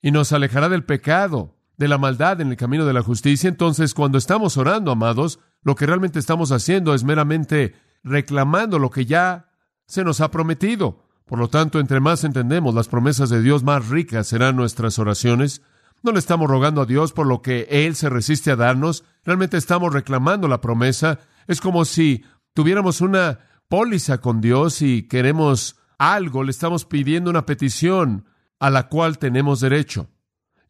y 0.00 0.12
nos 0.12 0.32
alejará 0.32 0.68
del 0.68 0.84
pecado, 0.84 1.56
de 1.76 1.88
la 1.88 1.98
maldad 1.98 2.40
en 2.40 2.50
el 2.50 2.56
camino 2.56 2.86
de 2.86 2.94
la 2.94 3.02
justicia. 3.02 3.48
Entonces, 3.48 3.92
cuando 3.92 4.16
estamos 4.16 4.56
orando, 4.56 4.92
amados, 4.92 5.40
lo 5.62 5.74
que 5.74 5.84
realmente 5.84 6.18
estamos 6.18 6.52
haciendo 6.52 6.94
es 6.94 7.04
meramente 7.04 7.74
reclamando 8.02 8.78
lo 8.78 8.88
que 8.90 9.04
ya 9.04 9.50
se 9.86 10.04
nos 10.04 10.20
ha 10.20 10.30
prometido. 10.30 11.05
Por 11.26 11.40
lo 11.40 11.48
tanto, 11.48 11.80
entre 11.80 11.98
más 11.98 12.22
entendemos 12.22 12.72
las 12.74 12.86
promesas 12.86 13.30
de 13.30 13.42
Dios, 13.42 13.64
más 13.64 13.88
ricas 13.88 14.28
serán 14.28 14.54
nuestras 14.54 14.98
oraciones. 15.00 15.60
No 16.02 16.12
le 16.12 16.20
estamos 16.20 16.48
rogando 16.48 16.80
a 16.80 16.86
Dios 16.86 17.12
por 17.12 17.26
lo 17.26 17.42
que 17.42 17.66
Él 17.68 17.96
se 17.96 18.08
resiste 18.08 18.52
a 18.52 18.56
darnos, 18.56 19.02
realmente 19.24 19.56
estamos 19.56 19.92
reclamando 19.92 20.46
la 20.46 20.60
promesa. 20.60 21.18
Es 21.48 21.60
como 21.60 21.84
si 21.84 22.24
tuviéramos 22.54 23.00
una 23.00 23.40
póliza 23.68 24.18
con 24.18 24.40
Dios 24.40 24.82
y 24.82 25.08
queremos 25.08 25.76
algo, 25.98 26.44
le 26.44 26.52
estamos 26.52 26.84
pidiendo 26.84 27.28
una 27.28 27.44
petición 27.44 28.26
a 28.60 28.70
la 28.70 28.88
cual 28.88 29.18
tenemos 29.18 29.60
derecho. 29.60 30.08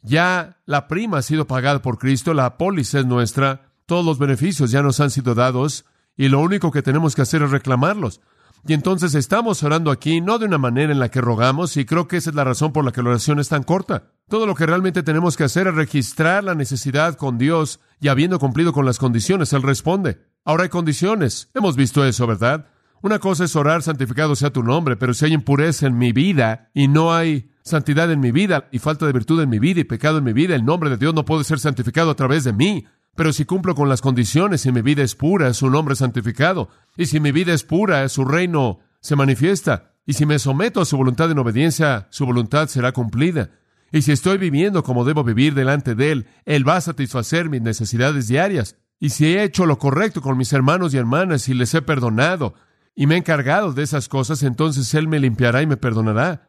Ya 0.01 0.57
la 0.65 0.89
prima 0.89 1.19
ha 1.19 1.23
sido 1.23 1.47
pagada 1.47 1.83
por 1.83 1.99
Cristo, 1.99 2.33
la 2.33 2.57
póliza 2.57 3.01
es 3.01 3.07
nuestra, 3.07 3.73
todos 3.85 4.07
los 4.07 4.19
beneficios 4.19 4.71
ya 4.71 4.81
nos 4.81 5.01
han 5.01 5.11
sido 5.11 5.35
dados 5.35 5.85
y 6.17 6.29
lo 6.29 6.41
único 6.41 6.71
que 6.71 6.83
tenemos 6.83 7.15
que 7.15 7.23
hacer 7.23 7.43
es 7.43 7.51
reclamarlos. 7.51 8.23
Y 8.67 8.73
entonces 8.73 9.15
estamos 9.15 9.63
orando 9.63 9.91
aquí 9.91 10.21
no 10.21 10.39
de 10.39 10.47
una 10.47 10.59
manera 10.59 10.93
en 10.93 10.99
la 10.99 11.11
que 11.11 11.21
rogamos 11.21 11.77
y 11.77 11.85
creo 11.85 12.09
que 12.09 12.17
esa 12.17 12.31
es 12.31 12.37
la 12.37 12.45
razón 12.45 12.73
por 12.73 12.85
la 12.85 12.93
que 12.93 13.03
la 13.03 13.11
oración 13.11 13.39
es 13.39 13.49
tan 13.49 13.63
corta. 13.63 14.13
Todo 14.29 14.47
lo 14.47 14.55
que 14.55 14.67
realmente 14.67 15.03
tenemos 15.03 15.37
que 15.37 15.45
hacer 15.45 15.69
es 15.69 15.75
registrar 15.75 16.43
la 16.43 16.55
necesidad 16.55 17.17
con 17.17 17.39
Dios 17.39 17.81
y 18.01 18.09
habiendo 18.09 18.39
cumplido 18.39 18.73
con 18.73 18.85
las 18.85 18.99
condiciones, 18.99 19.53
Él 19.53 19.63
responde. 19.63 20.19
Ahora 20.45 20.65
hay 20.65 20.69
condiciones. 20.69 21.51
Hemos 21.55 21.77
visto 21.77 22.05
eso, 22.05 22.27
¿verdad? 22.27 22.67
Una 23.03 23.19
cosa 23.19 23.45
es 23.45 23.55
orar, 23.55 23.83
santificado 23.83 24.35
sea 24.35 24.51
tu 24.51 24.63
nombre, 24.63 24.97
pero 24.97 25.15
si 25.15 25.27
hay 25.27 25.33
impureza 25.33 25.87
en 25.87 25.97
mi 25.99 26.13
vida 26.13 26.71
y 26.75 26.89
no 26.89 27.15
hay 27.15 27.51
santidad 27.63 28.11
en 28.11 28.21
mi 28.21 28.33
vida 28.33 28.69
y 28.73 28.79
falta 28.79 29.07
de 29.07 29.13
virtud 29.13 29.41
en 29.43 29.49
mi 29.49 29.59
vida 29.59 29.81
y 29.81 29.85
pecado 29.85 30.19
en 30.19 30.25
mi 30.25 30.33
vida, 30.33 30.55
el 30.55 30.65
nombre 30.65 30.91
de 30.91 30.97
Dios 30.97 31.15
no 31.15 31.25
puede 31.25 31.45
ser 31.45 31.59
santificado 31.59 32.11
a 32.11 32.17
través 32.17 32.45
de 32.45 32.53
mí. 32.53 32.87
Pero 33.17 33.33
si 33.33 33.47
cumplo 33.47 33.75
con 33.75 33.89
las 33.89 34.03
condiciones 34.03 34.67
y 34.67 34.73
mi 34.73 34.83
vida 34.83 35.03
es 35.03 35.15
pura, 35.15 35.53
su 35.55 35.71
nombre 35.71 35.95
es 35.95 36.01
santificado. 36.01 36.69
Y 36.97 37.07
si 37.07 37.19
mi 37.19 37.33
vida 37.33 37.55
es 37.55 37.65
pura, 37.65 38.09
su 38.09 38.25
reino 38.25 38.81
se 39.01 39.17
manifiesta. 39.17 39.95
Y 40.05 40.13
si 40.13 40.27
me 40.27 40.39
someto 40.39 40.83
a 40.83 40.85
su 40.85 40.97
voluntad 40.97 41.31
en 41.31 41.39
obediencia, 41.39 42.07
su 42.11 42.27
voluntad 42.27 42.69
será 42.69 42.93
cumplida. 42.93 43.51
Y 43.91 44.03
si 44.03 44.13
estoy 44.13 44.37
viviendo 44.37 44.83
como 44.83 45.05
debo 45.05 45.25
vivir 45.25 45.55
delante 45.55 45.95
de 45.95 46.13
Él, 46.13 46.27
Él 46.45 46.69
va 46.69 46.77
a 46.77 46.81
satisfacer 46.83 47.49
mis 47.49 47.63
necesidades 47.63 48.29
diarias. 48.29 48.77
Y 49.01 49.11
si 49.11 49.27
he 49.27 49.43
hecho 49.43 49.65
lo 49.65 49.79
correcto 49.79 50.21
con 50.21 50.37
mis 50.37 50.53
hermanos 50.53 50.93
y 50.93 50.99
hermanas 50.99 51.49
y 51.49 51.55
les 51.55 51.75
he 51.75 51.83
perdonado 51.83 52.55
y 52.95 53.07
me 53.07 53.15
he 53.15 53.19
encargado 53.19 53.73
de 53.73 53.83
esas 53.83 54.09
cosas, 54.09 54.43
entonces 54.43 54.93
Él 54.95 55.09
me 55.09 55.21
limpiará 55.21 55.63
y 55.63 55.67
me 55.67 55.77
perdonará. 55.79 56.49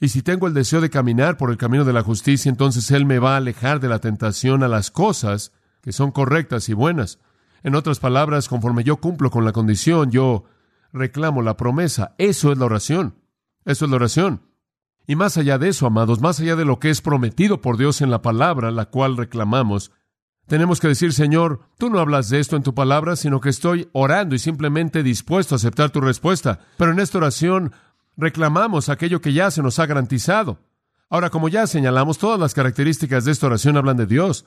Y 0.00 0.08
si 0.08 0.22
tengo 0.22 0.46
el 0.46 0.54
deseo 0.54 0.80
de 0.80 0.90
caminar 0.90 1.36
por 1.36 1.50
el 1.50 1.56
camino 1.58 1.84
de 1.84 1.92
la 1.92 2.02
justicia, 2.02 2.48
entonces 2.48 2.90
Él 2.90 3.04
me 3.04 3.18
va 3.18 3.34
a 3.34 3.38
alejar 3.38 3.80
de 3.80 3.88
la 3.88 3.98
tentación 3.98 4.62
a 4.62 4.68
las 4.68 4.90
cosas 4.90 5.52
que 5.86 5.92
son 5.92 6.10
correctas 6.10 6.68
y 6.68 6.74
buenas. 6.74 7.20
En 7.62 7.76
otras 7.76 8.00
palabras, 8.00 8.48
conforme 8.48 8.82
yo 8.82 8.96
cumplo 8.96 9.30
con 9.30 9.44
la 9.44 9.52
condición, 9.52 10.10
yo 10.10 10.42
reclamo 10.92 11.42
la 11.42 11.56
promesa. 11.56 12.16
Eso 12.18 12.50
es 12.50 12.58
la 12.58 12.64
oración. 12.64 13.14
Eso 13.64 13.84
es 13.84 13.90
la 13.92 13.96
oración. 13.96 14.42
Y 15.06 15.14
más 15.14 15.36
allá 15.36 15.58
de 15.58 15.68
eso, 15.68 15.86
amados, 15.86 16.20
más 16.20 16.40
allá 16.40 16.56
de 16.56 16.64
lo 16.64 16.80
que 16.80 16.90
es 16.90 17.02
prometido 17.02 17.60
por 17.60 17.76
Dios 17.76 18.00
en 18.00 18.10
la 18.10 18.20
palabra, 18.20 18.72
la 18.72 18.86
cual 18.86 19.16
reclamamos, 19.16 19.92
tenemos 20.48 20.80
que 20.80 20.88
decir, 20.88 21.12
Señor, 21.12 21.60
tú 21.78 21.88
no 21.88 22.00
hablas 22.00 22.30
de 22.30 22.40
esto 22.40 22.56
en 22.56 22.64
tu 22.64 22.74
palabra, 22.74 23.14
sino 23.14 23.40
que 23.40 23.50
estoy 23.50 23.88
orando 23.92 24.34
y 24.34 24.40
simplemente 24.40 25.04
dispuesto 25.04 25.54
a 25.54 25.58
aceptar 25.58 25.90
tu 25.90 26.00
respuesta. 26.00 26.58
Pero 26.78 26.90
en 26.90 26.98
esta 26.98 27.18
oración 27.18 27.70
reclamamos 28.16 28.88
aquello 28.88 29.20
que 29.20 29.32
ya 29.32 29.52
se 29.52 29.62
nos 29.62 29.78
ha 29.78 29.86
garantizado. 29.86 30.58
Ahora, 31.08 31.30
como 31.30 31.48
ya 31.48 31.68
señalamos, 31.68 32.18
todas 32.18 32.40
las 32.40 32.54
características 32.54 33.24
de 33.24 33.30
esta 33.30 33.46
oración 33.46 33.76
hablan 33.76 33.96
de 33.96 34.06
Dios. 34.06 34.46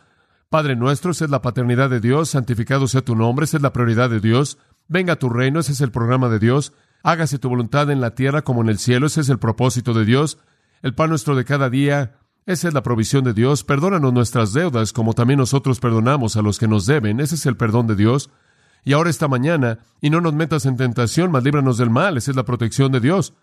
Padre 0.49 0.75
nuestro, 0.75 1.11
esa 1.11 1.25
es 1.25 1.31
la 1.31 1.43
paternidad 1.43 1.91
de 1.91 1.99
Dios, 1.99 2.29
santificado 2.29 2.87
sea 2.87 3.03
tu 3.03 3.15
nombre, 3.15 3.43
esa 3.43 3.57
es 3.57 3.63
la 3.63 3.71
prioridad 3.71 4.09
de 4.09 4.19
Dios. 4.19 4.57
Venga 4.87 5.17
tu 5.17 5.29
reino, 5.29 5.59
ese 5.59 5.73
es 5.73 5.81
el 5.81 5.91
programa 5.91 6.27
de 6.27 6.39
Dios. 6.39 6.73
Hágase 7.03 7.37
tu 7.37 7.49
voluntad 7.49 7.91
en 7.91 8.01
la 8.01 8.15
tierra 8.15 8.41
como 8.41 8.63
en 8.63 8.69
el 8.69 8.79
cielo, 8.79 9.05
ese 9.05 9.21
es 9.21 9.29
el 9.29 9.37
propósito 9.37 9.93
de 9.93 10.05
Dios. 10.05 10.39
El 10.81 10.95
pan 10.95 11.11
nuestro 11.11 11.35
de 11.35 11.45
cada 11.45 11.69
día, 11.69 12.15
esa 12.47 12.67
es 12.67 12.73
la 12.73 12.81
provisión 12.81 13.23
de 13.25 13.33
Dios. 13.33 13.63
Perdónanos 13.63 14.11
nuestras 14.11 14.51
deudas, 14.51 14.91
como 14.91 15.13
también 15.13 15.37
nosotros 15.37 15.79
perdonamos 15.79 16.35
a 16.35 16.41
los 16.41 16.57
que 16.57 16.67
nos 16.67 16.87
deben. 16.87 17.19
Ese 17.19 17.35
es 17.35 17.45
el 17.45 17.55
perdón 17.55 17.85
de 17.85 17.95
Dios. 17.95 18.31
Y 18.83 18.93
ahora 18.93 19.11
esta 19.11 19.27
mañana, 19.27 19.77
y 20.01 20.09
no 20.09 20.19
nos 20.19 20.33
metas 20.33 20.65
en 20.65 20.77
tentación, 20.77 21.29
mas 21.29 21.43
líbranos 21.43 21.77
del 21.77 21.91
mal. 21.91 22.17
Esa 22.17 22.31
es 22.31 22.35
la 22.35 22.45
protección 22.45 22.91
de 22.91 23.01
Dios. 23.01 23.35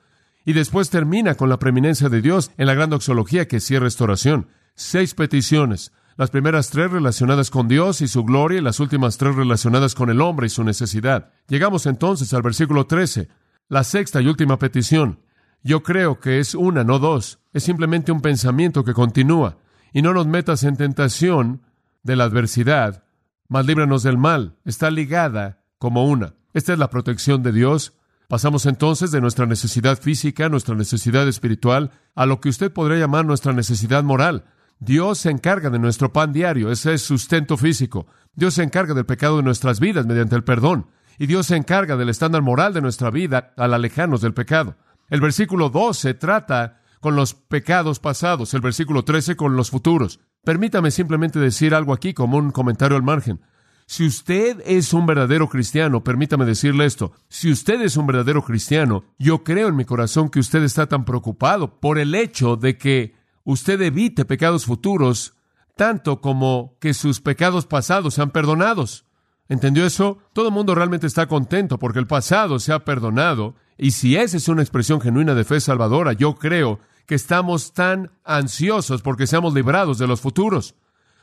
Y 0.44 0.54
después 0.54 0.90
termina 0.90 1.36
con 1.36 1.50
la 1.50 1.60
preeminencia 1.60 2.08
de 2.08 2.20
Dios 2.20 2.50
en 2.56 2.66
la 2.66 2.74
gran 2.74 2.90
doxología 2.90 3.46
que 3.46 3.60
cierra 3.60 3.84
restauración. 3.84 4.48
Seis 4.74 5.14
peticiones. 5.14 5.92
Las 6.16 6.30
primeras 6.30 6.70
tres 6.70 6.90
relacionadas 6.90 7.50
con 7.50 7.68
Dios 7.68 8.00
y 8.00 8.08
su 8.08 8.24
gloria 8.24 8.58
y 8.58 8.62
las 8.62 8.80
últimas 8.80 9.18
tres 9.18 9.34
relacionadas 9.34 9.94
con 9.94 10.08
el 10.08 10.22
hombre 10.22 10.46
y 10.46 10.50
su 10.50 10.64
necesidad. 10.64 11.30
Llegamos 11.46 11.84
entonces 11.84 12.32
al 12.32 12.40
versículo 12.40 12.86
13. 12.86 13.28
La 13.68 13.84
sexta 13.84 14.22
y 14.22 14.28
última 14.28 14.58
petición. 14.58 15.20
Yo 15.62 15.82
creo 15.82 16.18
que 16.18 16.38
es 16.38 16.54
una, 16.54 16.84
no 16.84 16.98
dos. 16.98 17.40
Es 17.52 17.64
simplemente 17.64 18.12
un 18.12 18.22
pensamiento 18.22 18.82
que 18.82 18.94
continúa. 18.94 19.58
Y 19.92 20.00
no 20.00 20.14
nos 20.14 20.26
metas 20.26 20.64
en 20.64 20.78
tentación 20.78 21.60
de 22.02 22.16
la 22.16 22.24
adversidad, 22.24 23.04
mas 23.48 23.66
líbranos 23.66 24.02
del 24.02 24.16
mal. 24.16 24.56
Está 24.64 24.90
ligada 24.90 25.64
como 25.78 26.06
una. 26.06 26.32
Esta 26.54 26.72
es 26.72 26.78
la 26.78 26.88
protección 26.88 27.42
de 27.42 27.52
Dios. 27.52 27.92
Pasamos 28.28 28.64
entonces 28.64 29.10
de 29.10 29.20
nuestra 29.20 29.44
necesidad 29.44 30.00
física, 30.00 30.48
nuestra 30.48 30.74
necesidad 30.74 31.28
espiritual, 31.28 31.90
a 32.14 32.24
lo 32.24 32.40
que 32.40 32.48
usted 32.48 32.72
podría 32.72 32.98
llamar 32.98 33.26
nuestra 33.26 33.52
necesidad 33.52 34.02
moral. 34.02 34.44
Dios 34.78 35.18
se 35.18 35.30
encarga 35.30 35.70
de 35.70 35.78
nuestro 35.78 36.12
pan 36.12 36.32
diario, 36.32 36.70
ese 36.70 36.94
es 36.94 37.02
sustento 37.02 37.56
físico. 37.56 38.06
Dios 38.34 38.54
se 38.54 38.62
encarga 38.62 38.94
del 38.94 39.06
pecado 39.06 39.38
de 39.38 39.42
nuestras 39.42 39.80
vidas 39.80 40.06
mediante 40.06 40.36
el 40.36 40.44
perdón. 40.44 40.88
Y 41.18 41.26
Dios 41.26 41.46
se 41.46 41.56
encarga 41.56 41.96
del 41.96 42.10
estándar 42.10 42.42
moral 42.42 42.74
de 42.74 42.82
nuestra 42.82 43.10
vida 43.10 43.54
al 43.56 43.72
alejarnos 43.72 44.20
del 44.20 44.34
pecado. 44.34 44.76
El 45.08 45.20
versículo 45.22 45.70
12 45.70 46.14
trata 46.14 46.82
con 47.00 47.16
los 47.16 47.34
pecados 47.34 48.00
pasados, 48.00 48.52
el 48.52 48.60
versículo 48.60 49.04
13 49.04 49.36
con 49.36 49.56
los 49.56 49.70
futuros. 49.70 50.20
Permítame 50.44 50.90
simplemente 50.90 51.38
decir 51.38 51.74
algo 51.74 51.92
aquí 51.92 52.12
como 52.12 52.36
un 52.36 52.50
comentario 52.50 52.96
al 52.96 53.02
margen. 53.02 53.40
Si 53.86 54.04
usted 54.04 54.62
es 54.66 54.92
un 54.92 55.06
verdadero 55.06 55.48
cristiano, 55.48 56.02
permítame 56.02 56.44
decirle 56.44 56.84
esto, 56.84 57.12
si 57.28 57.50
usted 57.50 57.80
es 57.82 57.96
un 57.96 58.06
verdadero 58.06 58.42
cristiano, 58.42 59.04
yo 59.18 59.44
creo 59.44 59.68
en 59.68 59.76
mi 59.76 59.84
corazón 59.84 60.28
que 60.28 60.40
usted 60.40 60.62
está 60.64 60.86
tan 60.86 61.04
preocupado 61.04 61.80
por 61.80 61.98
el 61.98 62.14
hecho 62.14 62.56
de 62.56 62.76
que 62.76 63.15
usted 63.46 63.80
evite 63.80 64.24
pecados 64.24 64.66
futuros, 64.66 65.34
tanto 65.76 66.20
como 66.20 66.76
que 66.80 66.92
sus 66.92 67.20
pecados 67.20 67.64
pasados 67.64 68.14
sean 68.14 68.30
perdonados. 68.30 69.06
¿Entendió 69.48 69.86
eso? 69.86 70.18
Todo 70.32 70.48
el 70.48 70.54
mundo 70.54 70.74
realmente 70.74 71.06
está 71.06 71.26
contento 71.26 71.78
porque 71.78 72.00
el 72.00 72.08
pasado 72.08 72.58
se 72.58 72.72
ha 72.72 72.84
perdonado 72.84 73.54
y 73.78 73.92
si 73.92 74.16
esa 74.16 74.36
es 74.36 74.48
una 74.48 74.62
expresión 74.62 75.00
genuina 75.00 75.34
de 75.34 75.44
fe 75.44 75.60
salvadora, 75.60 76.12
yo 76.12 76.34
creo 76.34 76.80
que 77.06 77.14
estamos 77.14 77.72
tan 77.72 78.10
ansiosos 78.24 79.00
porque 79.00 79.28
seamos 79.28 79.54
librados 79.54 79.98
de 79.98 80.08
los 80.08 80.20
futuros. 80.20 80.74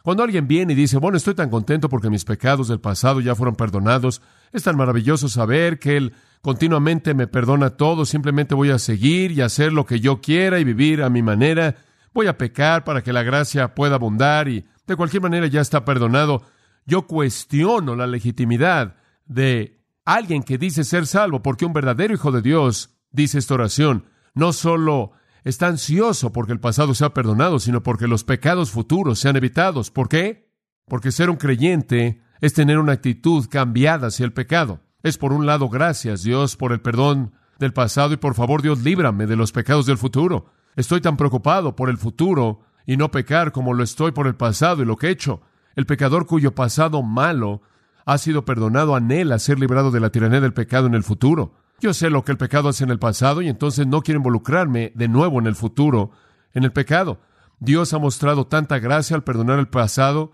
Cuando 0.01 0.24
alguien 0.24 0.48
viene 0.48 0.74
y 0.74 0.77
dice, 0.77 0.98
bueno, 0.98 1.18
estoy 1.18 1.34
tan 1.34 1.50
contento 1.50 1.89
porque 1.89 2.10
mis 2.10 2.24
pecados 2.24 2.70
del 2.70 2.80
pasado 2.80 3.20
ya 3.20 3.36
fueron 3.36 3.56
perdonados, 3.56 4.22
es 4.53 4.63
tan 4.63 4.77
maravilloso 4.77 5.27
saber 5.27 5.80
que 5.80 5.98
Él 5.98 6.13
continuamente 6.42 7.13
me 7.13 7.27
perdona 7.27 7.72
todo, 7.72 8.06
simplemente 8.06 8.56
voy 8.56 8.70
a 8.70 8.80
seguir 8.80 9.32
y 9.32 9.42
hacer 9.42 9.74
lo 9.74 9.86
que 9.86 10.00
yo 10.00 10.22
quiera 10.22 10.60
y 10.60 10.63
vivir 10.63 11.03
a 11.03 11.10
mi 11.10 11.22
manera, 11.22 11.75
voy 12.13 12.27
a 12.27 12.38
pecar 12.38 12.84
para 12.84 13.01
que 13.01 13.13
la 13.13 13.24
gracia 13.24 13.74
pueda 13.75 13.96
abundar 13.96 14.48
y 14.48 14.65
de 14.86 14.96
cualquier 14.96 15.24
manera 15.24 15.48
ya 15.48 15.62
está 15.62 15.86
perdonado. 15.86 16.43
Yo 16.86 17.08
cuestiono 17.08 17.96
la 17.96 18.08
legitimidad 18.08 18.96
de 19.25 19.82
alguien 20.05 20.43
que 20.43 20.58
dice 20.58 20.84
ser 20.84 21.08
salvo, 21.08 21.41
porque 21.41 21.65
un 21.65 21.74
verdadero 21.74 22.13
hijo 22.13 22.32
de 22.32 22.41
Dios 22.41 22.98
dice 23.12 23.39
esta 23.39 23.53
oración, 23.53 24.05
no 24.34 24.53
solo 24.53 25.13
está 25.43 25.67
ansioso 25.67 26.32
porque 26.32 26.53
el 26.53 26.60
pasado 26.60 26.93
sea 26.93 27.13
perdonado, 27.13 27.60
sino 27.60 27.84
porque 27.84 28.08
los 28.08 28.24
pecados 28.24 28.72
futuros 28.72 29.20
sean 29.20 29.36
evitados. 29.36 29.91
¿Por 29.91 30.10
qué? 30.10 30.51
Porque 30.88 31.12
ser 31.12 31.29
un 31.29 31.38
creyente 31.38 32.22
es 32.41 32.53
tener 32.53 32.77
una 32.77 32.93
actitud 32.93 33.48
cambiada 33.50 34.08
hacia 34.08 34.25
el 34.25 34.34
pecado. 34.34 34.82
Es 35.01 35.17
por 35.17 35.34
un 35.34 35.46
lado, 35.46 35.70
gracias 35.70 36.24
Dios 36.24 36.55
por 36.58 36.72
el 36.72 36.82
perdón 36.82 37.34
del 37.60 37.74
pasado 37.74 38.13
y 38.13 38.17
por 38.17 38.36
favor 38.36 38.62
Dios 38.62 38.82
líbrame 38.84 39.27
de 39.27 39.36
los 39.36 39.51
pecados 39.51 39.86
del 39.86 39.98
futuro. 39.98 40.48
Estoy 40.75 41.01
tan 41.01 41.18
preocupado 41.18 41.75
por 41.75 41.89
el 41.89 41.98
futuro 41.98 42.62
y 42.86 42.98
no 42.98 43.12
pecar 43.12 43.51
como 43.51 43.74
lo 43.74 43.84
estoy 43.84 44.12
por 44.12 44.27
el 44.27 44.36
pasado 44.36 44.82
y 44.82 44.86
lo 44.86 44.98
que 44.98 45.08
he 45.08 45.12
hecho. 45.12 45.42
El 45.75 45.86
pecador 45.86 46.25
cuyo 46.25 46.53
pasado 46.53 47.01
malo 47.01 47.62
ha 48.06 48.18
sido 48.18 48.46
perdonado, 48.46 48.96
anhela 48.96 49.39
ser 49.39 49.60
librado 49.60 49.92
de 49.92 50.00
la 50.00 50.10
tiranía 50.10 50.42
del 50.42 50.53
pecado 50.53 50.88
en 50.88 50.94
el 50.94 51.03
futuro. 51.03 51.53
Yo 51.80 51.94
sé 51.94 52.10
lo 52.10 52.24
que 52.24 52.32
el 52.32 52.38
pecado 52.38 52.70
hace 52.70 52.84
en 52.84 52.92
el 52.92 53.00
pasado 53.00 53.42
y 53.42 53.50
entonces 53.50 53.88
no 53.88 54.01
quiero 54.01 54.20
involucrarme 54.20 54.92
de 54.96 55.08
nuevo 55.08 55.39
en 55.39 55.48
el 55.48 55.56
futuro, 55.56 56.12
en 56.53 56.63
el 56.63 56.72
pecado. 56.72 57.20
Dios 57.60 57.94
ha 57.94 58.00
mostrado 58.00 58.48
tanta 58.48 58.80
gracia 58.80 59.15
al 59.15 59.24
perdonar 59.24 59.60
el 59.60 59.68
pasado 59.68 60.34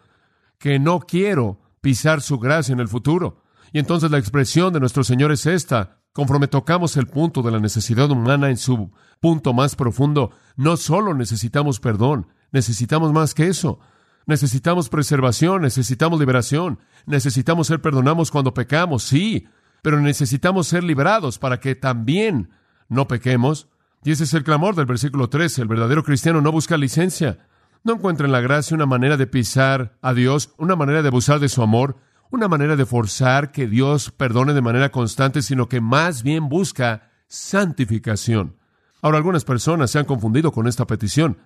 que 0.57 0.79
no 0.79 0.99
quiero 1.01 1.59
pisar 1.81 2.21
su 2.21 2.39
gracia 2.39 2.73
en 2.73 2.79
el 2.79 2.87
futuro. 2.87 3.43
Y 3.71 3.79
entonces 3.79 4.11
la 4.11 4.17
expresión 4.17 4.73
de 4.73 4.79
nuestro 4.79 5.03
Señor 5.03 5.31
es 5.31 5.45
esta. 5.45 5.98
Conforme 6.13 6.47
tocamos 6.47 6.97
el 6.97 7.07
punto 7.07 7.41
de 7.41 7.51
la 7.51 7.59
necesidad 7.59 8.09
humana 8.09 8.49
en 8.49 8.57
su 8.57 8.91
punto 9.19 9.53
más 9.53 9.75
profundo, 9.75 10.31
no 10.55 10.75
solo 10.77 11.13
necesitamos 11.13 11.79
perdón, 11.79 12.27
necesitamos 12.51 13.13
más 13.13 13.33
que 13.33 13.47
eso. 13.47 13.79
Necesitamos 14.25 14.89
preservación, 14.89 15.63
necesitamos 15.63 16.19
liberación, 16.19 16.79
necesitamos 17.05 17.67
ser 17.67 17.81
perdonados 17.81 18.29
cuando 18.29 18.53
pecamos, 18.53 19.03
sí, 19.03 19.47
pero 19.81 19.99
necesitamos 19.99 20.67
ser 20.67 20.83
liberados 20.83 21.39
para 21.39 21.59
que 21.59 21.75
también 21.75 22.51
no 22.89 23.07
pequemos. 23.07 23.67
Y 24.03 24.11
ese 24.11 24.25
es 24.25 24.33
el 24.33 24.43
clamor 24.43 24.75
del 24.75 24.85
versículo 24.85 25.29
13. 25.29 25.63
El 25.63 25.67
verdadero 25.67 26.03
cristiano 26.03 26.41
no 26.41 26.51
busca 26.51 26.77
licencia. 26.77 27.39
No 27.83 27.93
encuentra 27.93 28.25
en 28.25 28.31
la 28.31 28.41
gracia 28.41 28.75
una 28.75 28.85
manera 28.85 29.17
de 29.17 29.27
pisar 29.27 29.97
a 30.01 30.13
Dios, 30.13 30.53
una 30.57 30.75
manera 30.75 31.01
de 31.01 31.07
abusar 31.07 31.39
de 31.39 31.49
su 31.49 31.61
amor, 31.61 31.97
una 32.31 32.47
manera 32.47 32.75
de 32.75 32.85
forzar 32.85 33.51
que 33.51 33.67
Dios 33.67 34.11
perdone 34.11 34.53
de 34.53 34.61
manera 34.61 34.89
constante, 34.89 35.41
sino 35.41 35.67
que 35.67 35.81
más 35.81 36.23
bien 36.23 36.49
busca 36.49 37.11
santificación. 37.27 38.57
Ahora, 39.01 39.17
algunas 39.17 39.45
personas 39.45 39.91
se 39.91 39.99
han 39.99 40.05
confundido 40.05 40.51
con 40.51 40.67
esta 40.67 40.85
petición. 40.85 41.39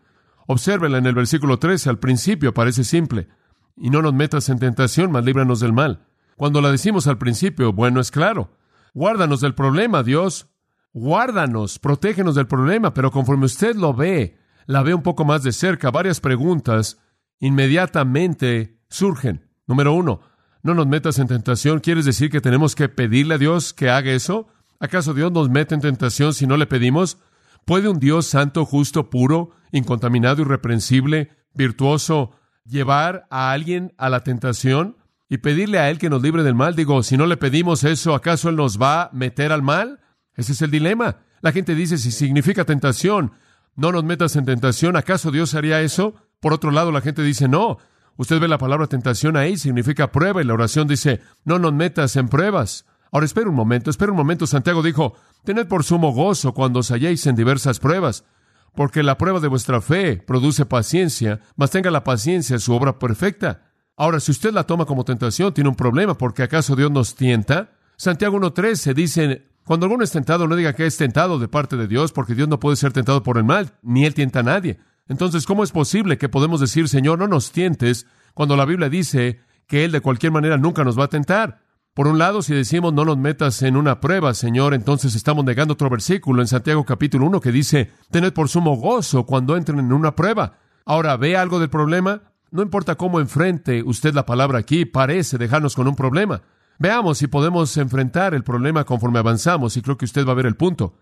Obsérvela 0.48 0.98
en 0.98 1.06
el 1.06 1.16
versículo 1.16 1.60
13, 1.60 1.90
al 1.90 2.00
principio 2.00 2.54
parece 2.54 2.84
simple. 2.84 3.30
Y 3.76 3.90
no 3.90 4.02
nos 4.02 4.14
metas 4.14 4.50
en 4.50 4.60
tentación, 4.60 5.12
mas 5.12 5.24
líbranos 5.24 5.60
del 5.60 5.74
mal. 5.74 6.06
Cuando 6.36 6.62
la 6.62 6.72
decimos 6.72 7.08
al 7.08 7.18
principio, 7.18 7.74
bueno, 7.74 8.00
es 8.00 8.12
claro. 8.12 8.58
Guárdanos 8.94 9.42
del 9.42 9.56
problema, 9.56 10.04
Dios. 10.04 10.48
Guárdanos, 10.94 11.80
protégenos 11.80 12.36
del 12.36 12.48
problema, 12.48 12.94
pero 12.94 13.12
conforme 13.12 13.46
usted 13.46 13.76
lo 13.76 13.94
ve, 13.94 14.38
la 14.68 14.84
ve 14.84 14.94
un 14.94 15.02
poco 15.02 15.26
más 15.26 15.42
de 15.44 15.52
cerca, 15.52 15.90
varias 15.90 16.20
preguntas 16.20 17.00
inmediatamente 17.40 18.80
surgen. 18.90 19.50
Número 19.66 19.94
uno, 19.94 20.22
no 20.64 20.74
nos 20.74 20.88
metas 20.88 21.20
en 21.20 21.28
tentación. 21.28 21.80
¿Quieres 21.80 22.06
decir 22.06 22.30
que 22.30 22.42
tenemos 22.42 22.74
que 22.74 22.90
pedirle 22.90 23.36
a 23.36 23.38
Dios 23.38 23.74
que 23.74 23.90
haga 23.90 24.12
eso? 24.12 24.48
¿Acaso 24.80 25.14
Dios 25.14 25.32
nos 25.32 25.50
mete 25.50 25.76
en 25.76 25.82
tentación 25.82 26.34
si 26.34 26.48
no 26.48 26.58
le 26.58 26.66
pedimos? 26.66 27.18
¿Puede 27.66 27.90
un 27.90 28.00
Dios 28.00 28.26
santo, 28.26 28.66
justo, 28.66 29.10
puro, 29.10 29.52
incontaminado, 29.72 30.42
irreprensible, 30.42 31.32
virtuoso, 31.54 32.32
llevar 32.66 33.28
a 33.30 33.52
alguien 33.52 33.94
a 33.98 34.10
la 34.10 34.22
tentación 34.22 34.98
y 35.30 35.38
pedirle 35.38 35.80
a 35.80 35.90
Él 35.90 36.00
que 36.00 36.10
nos 36.10 36.22
libre 36.22 36.44
del 36.44 36.56
mal? 36.56 36.76
Digo, 36.76 37.04
si 37.04 37.18
no 37.18 37.26
le 37.26 37.38
pedimos 37.38 37.84
eso, 37.84 38.16
¿acaso 38.16 38.50
Él 38.50 38.56
nos 38.56 38.82
va 38.82 39.04
a 39.04 39.10
meter 39.14 39.52
al 39.52 39.62
mal? 39.62 40.00
Ese 40.36 40.54
es 40.54 40.62
el 40.62 40.72
dilema. 40.72 41.18
La 41.42 41.52
gente 41.52 41.76
dice, 41.76 41.98
si 41.98 42.12
significa 42.12 42.66
tentación, 42.66 43.34
no 43.76 43.92
nos 43.92 44.04
metas 44.04 44.36
en 44.36 44.46
tentación, 44.46 44.96
¿acaso 44.96 45.32
Dios 45.32 45.56
haría 45.56 45.82
eso? 45.82 46.16
Por 46.40 46.54
otro 46.54 46.72
lado, 46.72 46.92
la 46.92 47.02
gente 47.02 47.22
dice, 47.22 47.48
no, 47.48 47.80
usted 48.18 48.40
ve 48.40 48.48
la 48.48 48.58
palabra 48.58 48.88
tentación 48.88 49.38
ahí, 49.38 49.58
significa 49.58 50.12
prueba, 50.12 50.42
y 50.42 50.46
la 50.46 50.54
oración 50.54 50.88
dice, 50.88 51.22
no 51.46 51.60
nos 51.60 51.74
metas 51.74 52.16
en 52.16 52.30
pruebas. 52.30 52.86
Ahora, 53.12 53.26
espera 53.26 53.50
un 53.50 53.56
momento, 53.56 53.90
espera 53.90 54.12
un 54.12 54.18
momento. 54.18 54.48
Santiago 54.48 54.82
dijo, 54.82 55.14
tened 55.44 55.68
por 55.68 55.84
sumo 55.84 56.12
gozo 56.14 56.54
cuando 56.54 56.80
os 56.80 56.90
halléis 56.90 57.28
en 57.28 57.36
diversas 57.36 57.80
pruebas, 57.80 58.26
porque 58.74 59.04
la 59.04 59.20
prueba 59.20 59.40
de 59.40 59.48
vuestra 59.48 59.82
fe 59.82 60.18
produce 60.18 60.66
paciencia, 60.66 61.40
mas 61.56 61.70
tenga 61.70 61.92
la 61.92 62.04
paciencia 62.04 62.58
su 62.58 62.74
obra 62.74 62.98
perfecta. 62.98 63.70
Ahora, 63.96 64.20
si 64.20 64.32
usted 64.32 64.52
la 64.52 64.64
toma 64.64 64.86
como 64.86 65.06
tentación, 65.06 65.54
tiene 65.54 65.70
un 65.70 65.76
problema, 65.76 66.18
porque 66.18 66.42
¿acaso 66.42 66.76
Dios 66.76 66.90
nos 66.90 67.16
tienta? 67.16 67.70
Santiago 67.98 68.40
1.13 68.40 68.94
dice, 68.96 69.48
cuando 69.64 69.86
alguno 69.86 70.04
es 70.04 70.12
tentado, 70.12 70.48
no 70.48 70.56
diga 70.56 70.74
que 70.74 70.88
es 70.88 70.98
tentado 70.98 71.38
de 71.38 71.48
parte 71.48 71.78
de 71.78 71.88
Dios, 71.88 72.12
porque 72.12 72.34
Dios 72.34 72.50
no 72.50 72.60
puede 72.60 72.76
ser 72.76 72.94
tentado 72.94 73.22
por 73.22 73.38
el 73.38 73.44
mal, 73.44 73.74
ni 73.84 74.06
Él 74.06 74.16
tienta 74.16 74.40
a 74.40 74.44
nadie. 74.44 74.80
Entonces, 75.08 75.46
¿cómo 75.46 75.64
es 75.64 75.72
posible 75.72 76.18
que 76.18 76.30
podemos 76.30 76.60
decir, 76.60 76.88
Señor, 76.88 77.20
no 77.20 77.28
nos 77.28 77.52
tientes, 77.52 78.08
cuando 78.34 78.56
la 78.56 78.66
Biblia 78.66 78.90
dice 78.90 79.42
que 79.68 79.84
Él 79.86 79.92
de 79.92 80.02
cualquier 80.02 80.32
manera 80.32 80.58
nunca 80.58 80.84
nos 80.84 80.98
va 80.98 81.06
a 81.06 81.10
tentar? 81.10 81.62
Por 81.94 82.08
un 82.08 82.18
lado, 82.18 82.42
si 82.42 82.56
decimos 82.56 82.92
no 82.92 83.06
nos 83.06 83.18
metas 83.18 83.62
en 83.62 83.78
una 83.78 84.00
prueba, 84.00 84.34
Señor, 84.34 84.74
entonces 84.74 85.14
estamos 85.14 85.46
negando 85.46 85.74
otro 85.74 85.92
versículo 85.92 86.42
en 86.42 86.48
Santiago 86.48 86.84
capítulo 86.86 87.28
1 87.28 87.40
que 87.40 87.52
dice, 87.52 87.92
tened 88.10 88.34
por 88.34 88.50
sumo 88.50 88.76
gozo 88.78 89.28
cuando 89.28 89.56
entren 89.56 89.78
en 89.78 89.94
una 89.94 90.16
prueba. 90.16 90.58
Ahora, 90.86 91.16
¿ve 91.18 91.38
algo 91.38 91.60
del 91.60 91.70
problema? 91.70 92.34
No 92.50 92.64
importa 92.64 92.96
cómo 92.96 93.20
enfrente 93.20 93.84
usted 93.84 94.14
la 94.16 94.26
palabra 94.26 94.58
aquí, 94.58 94.86
parece 94.86 95.38
dejarnos 95.38 95.76
con 95.76 95.88
un 95.88 95.96
problema. 95.96 96.42
Veamos 96.80 97.20
si 97.20 97.28
podemos 97.28 97.78
enfrentar 97.78 98.34
el 98.34 98.44
problema 98.44 98.86
conforme 98.86 99.20
avanzamos 99.20 99.78
y 99.78 99.82
creo 99.84 99.98
que 99.98 100.06
usted 100.06 100.26
va 100.26 100.32
a 100.32 100.36
ver 100.36 100.48
el 100.48 100.56
punto. 100.56 100.96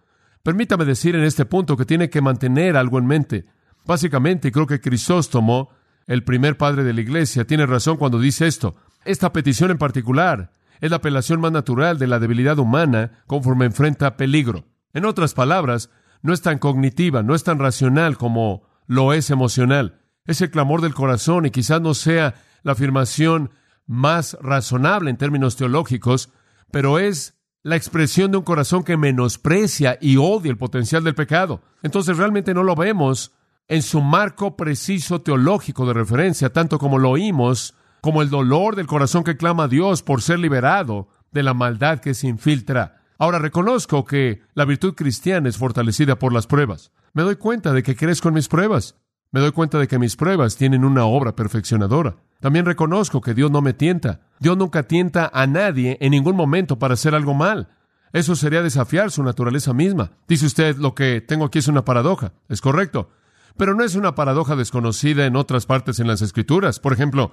Permítame 0.44 0.84
decir 0.84 1.16
en 1.16 1.24
este 1.24 1.46
punto 1.46 1.78
que 1.78 1.86
tiene 1.86 2.10
que 2.10 2.22
mantener 2.22 2.76
algo 2.76 3.00
en 3.00 3.06
mente. 3.06 3.46
Básicamente, 3.86 4.52
creo 4.52 4.68
que 4.68 4.82
Crisóstomo, 4.82 5.70
el 6.08 6.24
primer 6.24 6.58
padre 6.58 6.84
de 6.84 6.94
la 6.94 7.02
iglesia, 7.02 7.46
tiene 7.46 7.66
razón 7.66 7.98
cuando 7.98 8.20
dice 8.20 8.48
esto. 8.48 8.76
Esta 9.06 9.34
petición 9.34 9.72
en 9.72 9.78
particular 9.78 10.52
es 10.80 10.90
la 10.90 10.98
apelación 10.98 11.40
más 11.40 11.52
natural 11.52 11.98
de 11.98 12.08
la 12.08 12.20
debilidad 12.20 12.60
humana 12.60 13.24
conforme 13.28 13.66
enfrenta 13.66 14.18
peligro. 14.18 14.66
En 14.94 15.06
otras 15.06 15.34
palabras, 15.34 15.90
no 16.22 16.34
es 16.34 16.42
tan 16.42 16.60
cognitiva, 16.60 17.24
no 17.24 17.36
es 17.36 17.44
tan 17.44 17.60
racional 17.60 18.18
como 18.18 18.64
lo 18.88 19.14
es 19.14 19.30
emocional. 19.30 20.02
Es 20.26 20.42
el 20.42 20.52
clamor 20.52 20.82
del 20.82 20.94
corazón 20.94 21.46
y 21.46 21.52
quizás 21.52 21.82
no 21.82 21.94
sea 21.94 22.36
la 22.64 22.74
afirmación 22.74 23.52
más 23.88 24.38
razonable 24.42 25.10
en 25.10 25.18
términos 25.18 25.56
teológicos, 25.56 26.30
pero 26.72 27.00
es 27.00 27.36
la 27.64 27.76
expresión 27.76 28.32
de 28.32 28.38
un 28.38 28.44
corazón 28.44 28.84
que 28.84 28.98
menosprecia 28.98 29.98
y 30.02 30.18
odia 30.18 30.52
el 30.52 30.58
potencial 30.58 31.04
del 31.04 31.16
pecado. 31.16 31.62
Entonces 31.84 32.18
realmente 32.18 32.54
no 32.54 32.64
lo 32.64 32.76
vemos 32.76 33.34
en 33.72 33.84
su 33.84 34.02
marco 34.02 34.58
preciso 34.58 35.22
teológico 35.22 35.86
de 35.86 35.94
referencia, 35.94 36.52
tanto 36.52 36.78
como 36.78 37.00
lo 37.00 37.12
oímos 37.12 37.74
como 38.02 38.22
el 38.22 38.30
dolor 38.30 38.76
del 38.76 38.86
corazón 38.86 39.24
que 39.24 39.38
clama 39.38 39.64
a 39.64 39.68
Dios 39.70 40.04
por 40.04 40.22
ser 40.22 40.40
liberado 40.40 41.08
de 41.32 41.42
la 41.42 41.54
maldad 41.54 42.00
que 42.00 42.14
se 42.14 42.28
infiltra. 42.28 43.02
Ahora 43.18 43.40
reconozco 43.40 44.04
que 44.04 44.42
la 44.56 44.66
virtud 44.66 44.94
cristiana 44.94 45.48
es 45.48 45.58
fortalecida 45.58 46.20
por 46.20 46.34
las 46.34 46.48
pruebas. 46.48 46.92
Me 47.14 47.24
doy 47.24 47.38
cuenta 47.38 47.72
de 47.72 47.82
que 47.82 47.96
crezco 47.96 48.28
en 48.28 48.34
mis 48.34 48.50
pruebas. 48.50 48.98
Me 49.32 49.40
doy 49.40 49.54
cuenta 49.54 49.80
de 49.80 49.88
que 49.88 50.00
mis 50.00 50.18
pruebas 50.18 50.58
tienen 50.58 50.84
una 50.84 51.06
obra 51.06 51.38
perfeccionadora. 51.38 52.18
También 52.42 52.66
reconozco 52.66 53.22
que 53.22 53.34
Dios 53.34 53.52
no 53.52 53.62
me 53.62 53.72
tienta. 53.72 54.20
Dios 54.42 54.58
nunca 54.58 54.84
tienta 54.84 55.32
a 55.34 55.48
nadie 55.48 55.98
en 56.02 56.12
ningún 56.12 56.36
momento 56.36 56.78
para 56.78 56.96
hacer 56.96 57.16
algo 57.16 57.34
mal. 57.34 57.70
Eso 58.12 58.36
sería 58.36 58.64
desafiar 58.64 59.12
su 59.12 59.24
naturaleza 59.24 59.72
misma. 59.72 60.12
Dice 60.28 60.46
usted, 60.46 60.76
lo 60.76 60.94
que 60.94 61.22
tengo 61.22 61.46
aquí 61.46 61.60
es 61.60 61.70
una 61.70 61.86
paradoja. 61.86 62.34
Es 62.50 62.60
correcto. 62.60 63.12
Pero 63.58 63.76
no 63.76 63.84
es 63.84 63.96
una 63.96 64.16
paradoja 64.16 64.56
desconocida 64.56 65.26
en 65.26 65.36
otras 65.36 65.66
partes 65.66 66.00
en 66.00 66.08
las 66.08 66.22
Escrituras. 66.22 66.80
Por 66.80 66.94
ejemplo, 66.94 67.32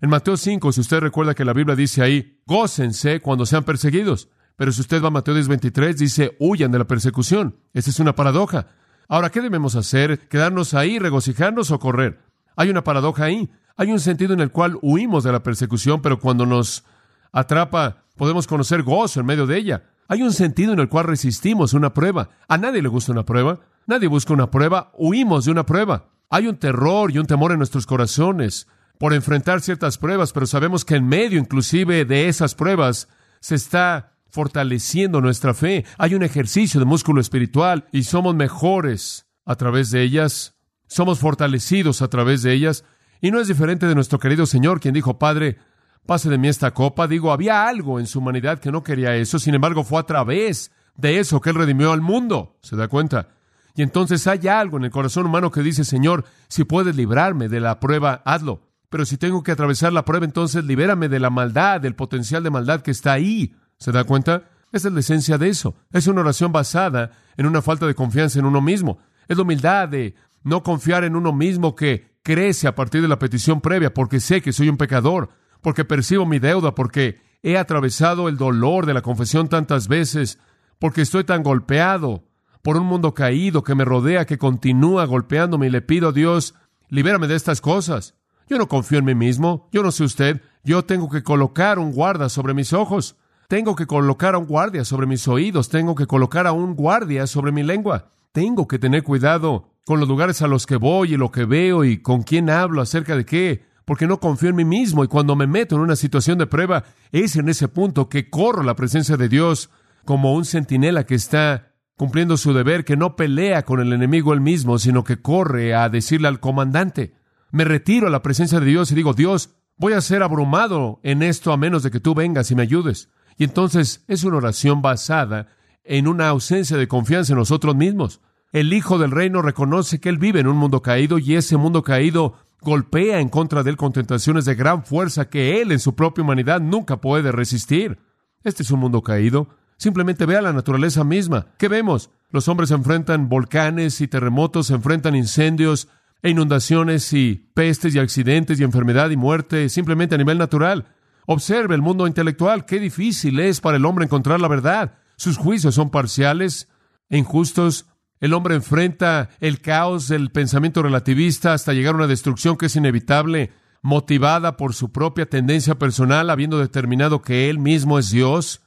en 0.00 0.10
Mateo 0.10 0.36
5, 0.36 0.72
si 0.72 0.80
usted 0.80 1.00
recuerda 1.00 1.34
que 1.34 1.44
la 1.44 1.52
Biblia 1.52 1.76
dice 1.76 2.02
ahí, 2.02 2.40
gócense 2.46 3.20
cuando 3.20 3.46
sean 3.46 3.64
perseguidos. 3.64 4.28
Pero 4.56 4.70
si 4.70 4.82
usted 4.82 5.02
va 5.02 5.08
a 5.08 5.10
Mateo 5.10 5.34
10, 5.34 5.48
23, 5.48 5.98
dice, 5.98 6.36
huyan 6.38 6.70
de 6.70 6.78
la 6.78 6.86
persecución. 6.86 7.56
Esa 7.72 7.90
es 7.90 7.98
una 8.00 8.14
paradoja. 8.14 8.66
Ahora, 9.08 9.30
¿qué 9.30 9.40
debemos 9.40 9.74
hacer? 9.74 10.28
¿Quedarnos 10.28 10.74
ahí, 10.74 10.98
regocijarnos 10.98 11.70
o 11.70 11.78
correr? 11.78 12.20
Hay 12.56 12.70
una 12.70 12.84
paradoja 12.84 13.24
ahí. 13.24 13.50
Hay 13.76 13.90
un 13.90 14.00
sentido 14.00 14.32
en 14.34 14.40
el 14.40 14.52
cual 14.52 14.78
huimos 14.82 15.24
de 15.24 15.32
la 15.32 15.42
persecución, 15.42 16.00
pero 16.00 16.20
cuando 16.20 16.46
nos 16.46 16.84
atrapa, 17.32 18.04
podemos 18.16 18.46
conocer 18.46 18.82
gozo 18.82 19.20
en 19.20 19.26
medio 19.26 19.46
de 19.46 19.58
ella. 19.58 19.84
Hay 20.06 20.22
un 20.22 20.32
sentido 20.32 20.72
en 20.72 20.78
el 20.78 20.88
cual 20.88 21.06
resistimos 21.06 21.74
una 21.74 21.92
prueba. 21.92 22.30
A 22.46 22.56
nadie 22.56 22.82
le 22.82 22.88
gusta 22.88 23.12
una 23.12 23.24
prueba. 23.24 23.60
Nadie 23.86 24.08
busca 24.08 24.32
una 24.32 24.50
prueba. 24.50 24.92
Huimos 24.96 25.44
de 25.44 25.50
una 25.50 25.66
prueba. 25.66 26.10
Hay 26.30 26.46
un 26.46 26.56
terror 26.56 27.10
y 27.10 27.18
un 27.18 27.26
temor 27.26 27.52
en 27.52 27.58
nuestros 27.58 27.86
corazones 27.86 28.66
por 28.98 29.12
enfrentar 29.12 29.60
ciertas 29.60 29.98
pruebas, 29.98 30.32
pero 30.32 30.46
sabemos 30.46 30.84
que 30.84 30.96
en 30.96 31.06
medio 31.06 31.38
inclusive 31.38 32.04
de 32.04 32.28
esas 32.28 32.54
pruebas 32.54 33.08
se 33.40 33.56
está 33.56 34.14
fortaleciendo 34.30 35.20
nuestra 35.20 35.54
fe. 35.54 35.84
Hay 35.98 36.14
un 36.14 36.22
ejercicio 36.22 36.80
de 36.80 36.86
músculo 36.86 37.20
espiritual 37.20 37.86
y 37.92 38.04
somos 38.04 38.34
mejores 38.34 39.26
a 39.44 39.56
través 39.56 39.90
de 39.90 40.02
ellas. 40.02 40.56
Somos 40.86 41.18
fortalecidos 41.18 42.02
a 42.02 42.08
través 42.08 42.42
de 42.42 42.52
ellas. 42.52 42.84
Y 43.20 43.30
no 43.30 43.40
es 43.40 43.48
diferente 43.48 43.86
de 43.86 43.94
nuestro 43.94 44.18
querido 44.18 44.46
Señor, 44.46 44.80
quien 44.80 44.94
dijo, 44.94 45.18
Padre, 45.18 45.58
pase 46.06 46.28
de 46.30 46.38
mí 46.38 46.48
esta 46.48 46.72
copa. 46.72 47.06
Digo, 47.06 47.32
había 47.32 47.66
algo 47.66 48.00
en 48.00 48.06
su 48.06 48.18
humanidad 48.18 48.58
que 48.58 48.72
no 48.72 48.82
quería 48.82 49.14
eso. 49.16 49.38
Sin 49.38 49.54
embargo, 49.54 49.84
fue 49.84 50.00
a 50.00 50.04
través 50.04 50.72
de 50.96 51.18
eso 51.18 51.40
que 51.40 51.50
Él 51.50 51.56
redimió 51.56 51.92
al 51.92 52.00
mundo. 52.00 52.58
¿Se 52.62 52.76
da 52.76 52.88
cuenta? 52.88 53.28
Y 53.74 53.82
entonces 53.82 54.26
hay 54.26 54.46
algo 54.46 54.76
en 54.76 54.84
el 54.84 54.90
corazón 54.90 55.26
humano 55.26 55.50
que 55.50 55.62
dice, 55.62 55.84
Señor, 55.84 56.24
si 56.48 56.64
puedes 56.64 56.94
librarme 56.94 57.48
de 57.48 57.60
la 57.60 57.80
prueba, 57.80 58.22
hazlo. 58.24 58.62
Pero 58.88 59.04
si 59.04 59.16
tengo 59.16 59.42
que 59.42 59.50
atravesar 59.50 59.92
la 59.92 60.04
prueba, 60.04 60.24
entonces 60.24 60.64
libérame 60.64 61.08
de 61.08 61.18
la 61.18 61.30
maldad, 61.30 61.80
del 61.80 61.96
potencial 61.96 62.44
de 62.44 62.50
maldad 62.50 62.82
que 62.82 62.92
está 62.92 63.12
ahí. 63.12 63.56
¿Se 63.76 63.90
da 63.90 64.04
cuenta? 64.04 64.44
Esa 64.70 64.88
es 64.88 64.94
la 64.94 65.00
esencia 65.00 65.38
de 65.38 65.48
eso. 65.48 65.74
Es 65.92 66.06
una 66.06 66.20
oración 66.20 66.52
basada 66.52 67.10
en 67.36 67.46
una 67.46 67.62
falta 67.62 67.86
de 67.86 67.96
confianza 67.96 68.38
en 68.38 68.44
uno 68.44 68.60
mismo. 68.60 68.98
Es 69.26 69.36
la 69.36 69.42
humildad 69.42 69.88
de 69.88 70.14
no 70.44 70.62
confiar 70.62 71.02
en 71.02 71.16
uno 71.16 71.32
mismo 71.32 71.74
que 71.74 72.14
crece 72.22 72.68
a 72.68 72.74
partir 72.74 73.02
de 73.02 73.08
la 73.08 73.18
petición 73.18 73.60
previa, 73.60 73.92
porque 73.92 74.20
sé 74.20 74.40
que 74.40 74.52
soy 74.52 74.68
un 74.68 74.76
pecador, 74.76 75.30
porque 75.60 75.84
percibo 75.84 76.26
mi 76.26 76.38
deuda, 76.38 76.74
porque 76.74 77.20
he 77.42 77.58
atravesado 77.58 78.28
el 78.28 78.36
dolor 78.36 78.86
de 78.86 78.94
la 78.94 79.02
confesión 79.02 79.48
tantas 79.48 79.88
veces, 79.88 80.38
porque 80.78 81.02
estoy 81.02 81.24
tan 81.24 81.42
golpeado 81.42 82.24
por 82.64 82.78
un 82.78 82.86
mundo 82.86 83.12
caído 83.12 83.62
que 83.62 83.74
me 83.74 83.84
rodea, 83.84 84.24
que 84.24 84.38
continúa 84.38 85.04
golpeándome 85.04 85.66
y 85.66 85.70
le 85.70 85.82
pido 85.82 86.08
a 86.08 86.12
Dios, 86.12 86.54
libérame 86.88 87.26
de 87.26 87.34
estas 87.34 87.60
cosas. 87.60 88.14
Yo 88.48 88.56
no 88.56 88.68
confío 88.68 88.98
en 88.98 89.04
mí 89.04 89.14
mismo, 89.14 89.68
yo 89.70 89.82
no 89.82 89.92
sé 89.92 90.02
usted, 90.02 90.40
yo 90.64 90.82
tengo 90.82 91.10
que 91.10 91.22
colocar 91.22 91.78
un 91.78 91.92
guarda 91.92 92.30
sobre 92.30 92.54
mis 92.54 92.72
ojos, 92.72 93.16
tengo 93.48 93.76
que 93.76 93.86
colocar 93.86 94.34
a 94.34 94.38
un 94.38 94.46
guardia 94.46 94.86
sobre 94.86 95.06
mis 95.06 95.28
oídos, 95.28 95.68
tengo 95.68 95.94
que 95.94 96.06
colocar 96.06 96.46
a 96.46 96.52
un 96.52 96.74
guardia 96.74 97.26
sobre 97.26 97.52
mi 97.52 97.62
lengua, 97.62 98.12
tengo 98.32 98.66
que 98.66 98.78
tener 98.78 99.02
cuidado 99.02 99.68
con 99.84 100.00
los 100.00 100.08
lugares 100.08 100.40
a 100.40 100.48
los 100.48 100.64
que 100.64 100.76
voy 100.76 101.12
y 101.12 101.16
lo 101.18 101.30
que 101.30 101.44
veo 101.44 101.84
y 101.84 101.98
con 101.98 102.22
quién 102.22 102.48
hablo 102.48 102.80
acerca 102.80 103.14
de 103.14 103.26
qué, 103.26 103.66
porque 103.84 104.06
no 104.06 104.20
confío 104.20 104.48
en 104.48 104.56
mí 104.56 104.64
mismo. 104.64 105.04
Y 105.04 105.08
cuando 105.08 105.36
me 105.36 105.46
meto 105.46 105.76
en 105.76 105.82
una 105.82 105.96
situación 105.96 106.38
de 106.38 106.46
prueba, 106.46 106.84
es 107.12 107.36
en 107.36 107.50
ese 107.50 107.68
punto 107.68 108.08
que 108.08 108.30
corro 108.30 108.62
la 108.62 108.74
presencia 108.74 109.18
de 109.18 109.28
Dios 109.28 109.68
como 110.06 110.32
un 110.32 110.46
centinela 110.46 111.04
que 111.04 111.14
está 111.14 111.73
cumpliendo 111.96 112.36
su 112.36 112.52
deber, 112.52 112.84
que 112.84 112.96
no 112.96 113.16
pelea 113.16 113.64
con 113.64 113.80
el 113.80 113.92
enemigo 113.92 114.32
él 114.32 114.40
mismo, 114.40 114.78
sino 114.78 115.04
que 115.04 115.20
corre 115.20 115.74
a 115.74 115.88
decirle 115.88 116.28
al 116.28 116.40
comandante, 116.40 117.14
me 117.50 117.64
retiro 117.64 118.08
a 118.08 118.10
la 118.10 118.22
presencia 118.22 118.58
de 118.60 118.66
Dios 118.66 118.90
y 118.90 118.94
digo, 118.94 119.14
Dios, 119.14 119.54
Voy 119.76 119.92
a 119.92 120.00
ser 120.00 120.22
abrumado 120.22 121.00
en 121.02 121.22
esto 121.22 121.52
a 121.52 121.56
menos 121.56 121.82
de 121.82 121.90
que 121.90 121.98
tú 121.98 122.14
vengas 122.14 122.50
y 122.50 122.54
me 122.54 122.62
ayudes. 122.62 123.08
Y 123.36 123.44
entonces 123.44 124.04
es 124.06 124.22
una 124.22 124.36
oración 124.36 124.82
basada 124.82 125.48
en 125.82 126.06
una 126.06 126.28
ausencia 126.28 126.76
de 126.76 126.86
confianza 126.86 127.32
en 127.32 127.40
nosotros 127.40 127.74
mismos. 127.74 128.20
El 128.52 128.72
Hijo 128.72 128.98
del 128.98 129.10
Reino 129.10 129.42
reconoce 129.42 129.98
que 129.98 130.08
Él 130.08 130.18
vive 130.18 130.38
en 130.38 130.46
un 130.46 130.56
mundo 130.56 130.80
caído 130.80 131.18
y 131.18 131.34
ese 131.34 131.56
mundo 131.56 131.82
caído 131.82 132.34
golpea 132.60 133.18
en 133.18 133.28
contra 133.28 133.64
de 133.64 133.70
Él 133.70 133.76
con 133.76 133.92
tentaciones 133.92 134.44
de 134.44 134.54
gran 134.54 134.84
fuerza 134.84 135.28
que 135.28 135.60
Él 135.60 135.72
en 135.72 135.80
su 135.80 135.96
propia 135.96 136.22
humanidad 136.22 136.60
nunca 136.60 137.00
puede 137.00 137.32
resistir. 137.32 137.98
Este 138.44 138.62
es 138.62 138.70
un 138.70 138.78
mundo 138.78 139.02
caído. 139.02 139.48
Simplemente 139.76 140.26
vea 140.26 140.42
la 140.42 140.52
naturaleza 140.52 141.04
misma. 141.04 141.46
¿Qué 141.58 141.68
vemos? 141.68 142.10
Los 142.30 142.48
hombres 142.48 142.70
enfrentan 142.70 143.28
volcanes 143.28 144.00
y 144.00 144.08
terremotos, 144.08 144.70
enfrentan 144.70 145.14
incendios 145.14 145.88
e 146.22 146.30
inundaciones 146.30 147.12
y 147.12 147.50
pestes 147.54 147.94
y 147.94 147.98
accidentes 147.98 148.58
y 148.58 148.64
enfermedad 148.64 149.10
y 149.10 149.16
muerte 149.16 149.68
simplemente 149.68 150.14
a 150.14 150.18
nivel 150.18 150.38
natural. 150.38 150.86
Observe 151.26 151.74
el 151.74 151.82
mundo 151.82 152.06
intelectual. 152.06 152.66
Qué 152.66 152.78
difícil 152.78 153.40
es 153.40 153.60
para 153.60 153.76
el 153.76 153.84
hombre 153.84 154.04
encontrar 154.04 154.40
la 154.40 154.48
verdad. 154.48 154.98
Sus 155.16 155.36
juicios 155.36 155.74
son 155.74 155.90
parciales 155.90 156.68
e 157.08 157.18
injustos. 157.18 157.86
El 158.20 158.32
hombre 158.32 158.54
enfrenta 158.54 159.30
el 159.40 159.60
caos 159.60 160.08
del 160.08 160.30
pensamiento 160.30 160.82
relativista 160.82 161.52
hasta 161.52 161.72
llegar 161.72 161.94
a 161.94 161.98
una 161.98 162.06
destrucción 162.06 162.56
que 162.56 162.66
es 162.66 162.76
inevitable, 162.76 163.52
motivada 163.82 164.56
por 164.56 164.74
su 164.74 164.92
propia 164.92 165.26
tendencia 165.26 165.78
personal, 165.78 166.30
habiendo 166.30 166.58
determinado 166.58 167.22
que 167.22 167.50
él 167.50 167.58
mismo 167.58 167.98
es 167.98 168.10
Dios. 168.10 168.63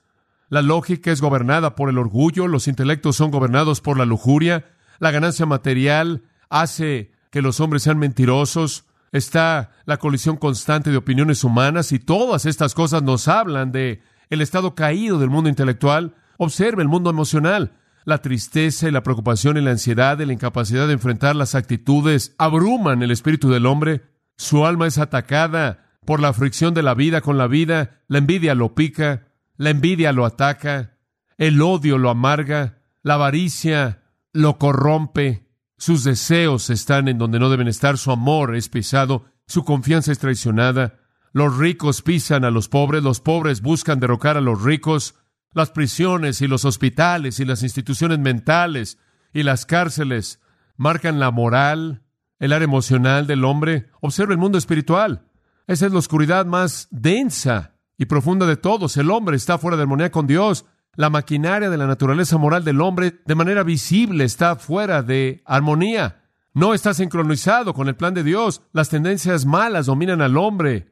La 0.49 0.61
lógica 0.61 1.11
es 1.11 1.21
gobernada 1.21 1.75
por 1.75 1.89
el 1.89 1.97
orgullo, 1.97 2.47
los 2.47 2.67
intelectos 2.67 3.17
son 3.17 3.31
gobernados 3.31 3.81
por 3.81 3.97
la 3.97 4.05
lujuria, 4.05 4.65
la 4.99 5.11
ganancia 5.11 5.45
material 5.45 6.23
hace 6.49 7.11
que 7.31 7.41
los 7.41 7.59
hombres 7.59 7.83
sean 7.83 7.99
mentirosos, 7.99 8.85
está 9.11 9.71
la 9.85 9.97
colisión 9.97 10.37
constante 10.37 10.89
de 10.89 10.97
opiniones 10.97 11.43
humanas 11.43 11.91
y 11.91 11.99
todas 11.99 12.45
estas 12.45 12.73
cosas 12.73 13.03
nos 13.03 13.27
hablan 13.27 13.71
de 13.71 14.01
el 14.29 14.41
estado 14.41 14.75
caído 14.75 15.19
del 15.19 15.29
mundo 15.29 15.49
intelectual. 15.49 16.15
Observe 16.37 16.81
el 16.81 16.87
mundo 16.87 17.09
emocional. 17.09 17.73
La 18.05 18.19
tristeza 18.19 18.87
y 18.87 18.91
la 18.91 19.03
preocupación 19.03 19.57
y 19.57 19.61
la 19.61 19.71
ansiedad 19.71 20.17
y 20.19 20.25
la 20.25 20.33
incapacidad 20.33 20.87
de 20.87 20.93
enfrentar 20.93 21.35
las 21.35 21.55
actitudes 21.55 22.33
abruman 22.37 23.03
el 23.03 23.11
espíritu 23.11 23.49
del 23.49 23.65
hombre. 23.65 24.03
Su 24.37 24.65
alma 24.65 24.87
es 24.87 24.97
atacada 24.97 25.85
por 26.05 26.21
la 26.21 26.31
fricción 26.31 26.73
de 26.73 26.83
la 26.83 26.93
vida 26.93 27.19
con 27.19 27.37
la 27.37 27.47
vida. 27.47 28.01
La 28.07 28.19
envidia 28.19 28.55
lo 28.55 28.75
pica, 28.75 29.26
la 29.57 29.71
envidia 29.71 30.11
lo 30.13 30.25
ataca, 30.25 30.97
el 31.37 31.61
odio 31.61 31.97
lo 31.97 32.09
amarga, 32.09 32.79
la 33.03 33.15
avaricia 33.15 34.03
lo 34.33 34.57
corrompe, 34.57 35.47
sus 35.77 36.03
deseos 36.03 36.69
están 36.69 37.07
en 37.07 37.17
donde 37.17 37.39
no 37.39 37.49
deben 37.49 37.67
estar, 37.67 37.97
su 37.97 38.11
amor 38.11 38.55
es 38.55 38.69
pisado, 38.69 39.25
su 39.45 39.63
confianza 39.63 40.11
es 40.11 40.19
traicionada, 40.19 40.99
los 41.33 41.57
ricos 41.57 42.01
pisan 42.01 42.45
a 42.45 42.51
los 42.51 42.67
pobres, 42.67 43.03
los 43.03 43.19
pobres 43.19 43.61
buscan 43.61 43.99
derrocar 43.99 44.37
a 44.37 44.41
los 44.41 44.63
ricos, 44.63 45.15
las 45.53 45.71
prisiones 45.71 46.41
y 46.41 46.47
los 46.47 46.65
hospitales 46.65 47.39
y 47.39 47.45
las 47.45 47.63
instituciones 47.63 48.19
mentales 48.19 48.97
y 49.33 49.43
las 49.43 49.65
cárceles 49.65 50.39
marcan 50.75 51.19
la 51.19 51.31
moral, 51.31 52.03
el 52.39 52.53
área 52.53 52.65
emocional 52.65 53.27
del 53.27 53.45
hombre. 53.45 53.89
Observa 54.01 54.33
el 54.33 54.39
mundo 54.39 54.57
espiritual. 54.57 55.25
Esa 55.67 55.85
es 55.87 55.91
la 55.91 55.99
oscuridad 55.99 56.45
más 56.45 56.87
densa 56.91 57.76
y 57.97 58.05
profunda 58.05 58.45
de 58.45 58.57
todos. 58.57 58.95
El 58.97 59.09
hombre 59.09 59.35
está 59.35 59.57
fuera 59.57 59.77
de 59.77 59.83
armonía 59.83 60.11
con 60.11 60.27
Dios. 60.27 60.65
La 60.95 61.09
maquinaria 61.09 61.69
de 61.69 61.77
la 61.77 61.87
naturaleza 61.87 62.37
moral 62.37 62.63
del 62.63 62.81
hombre 62.81 63.19
de 63.25 63.35
manera 63.35 63.63
visible 63.63 64.23
está 64.23 64.55
fuera 64.55 65.03
de 65.03 65.41
armonía. 65.45 66.23
No 66.53 66.73
está 66.73 66.93
sincronizado 66.93 67.73
con 67.73 67.87
el 67.87 67.95
plan 67.95 68.13
de 68.13 68.23
Dios. 68.23 68.61
Las 68.73 68.89
tendencias 68.89 69.45
malas 69.45 69.85
dominan 69.85 70.21
al 70.21 70.37
hombre 70.37 70.91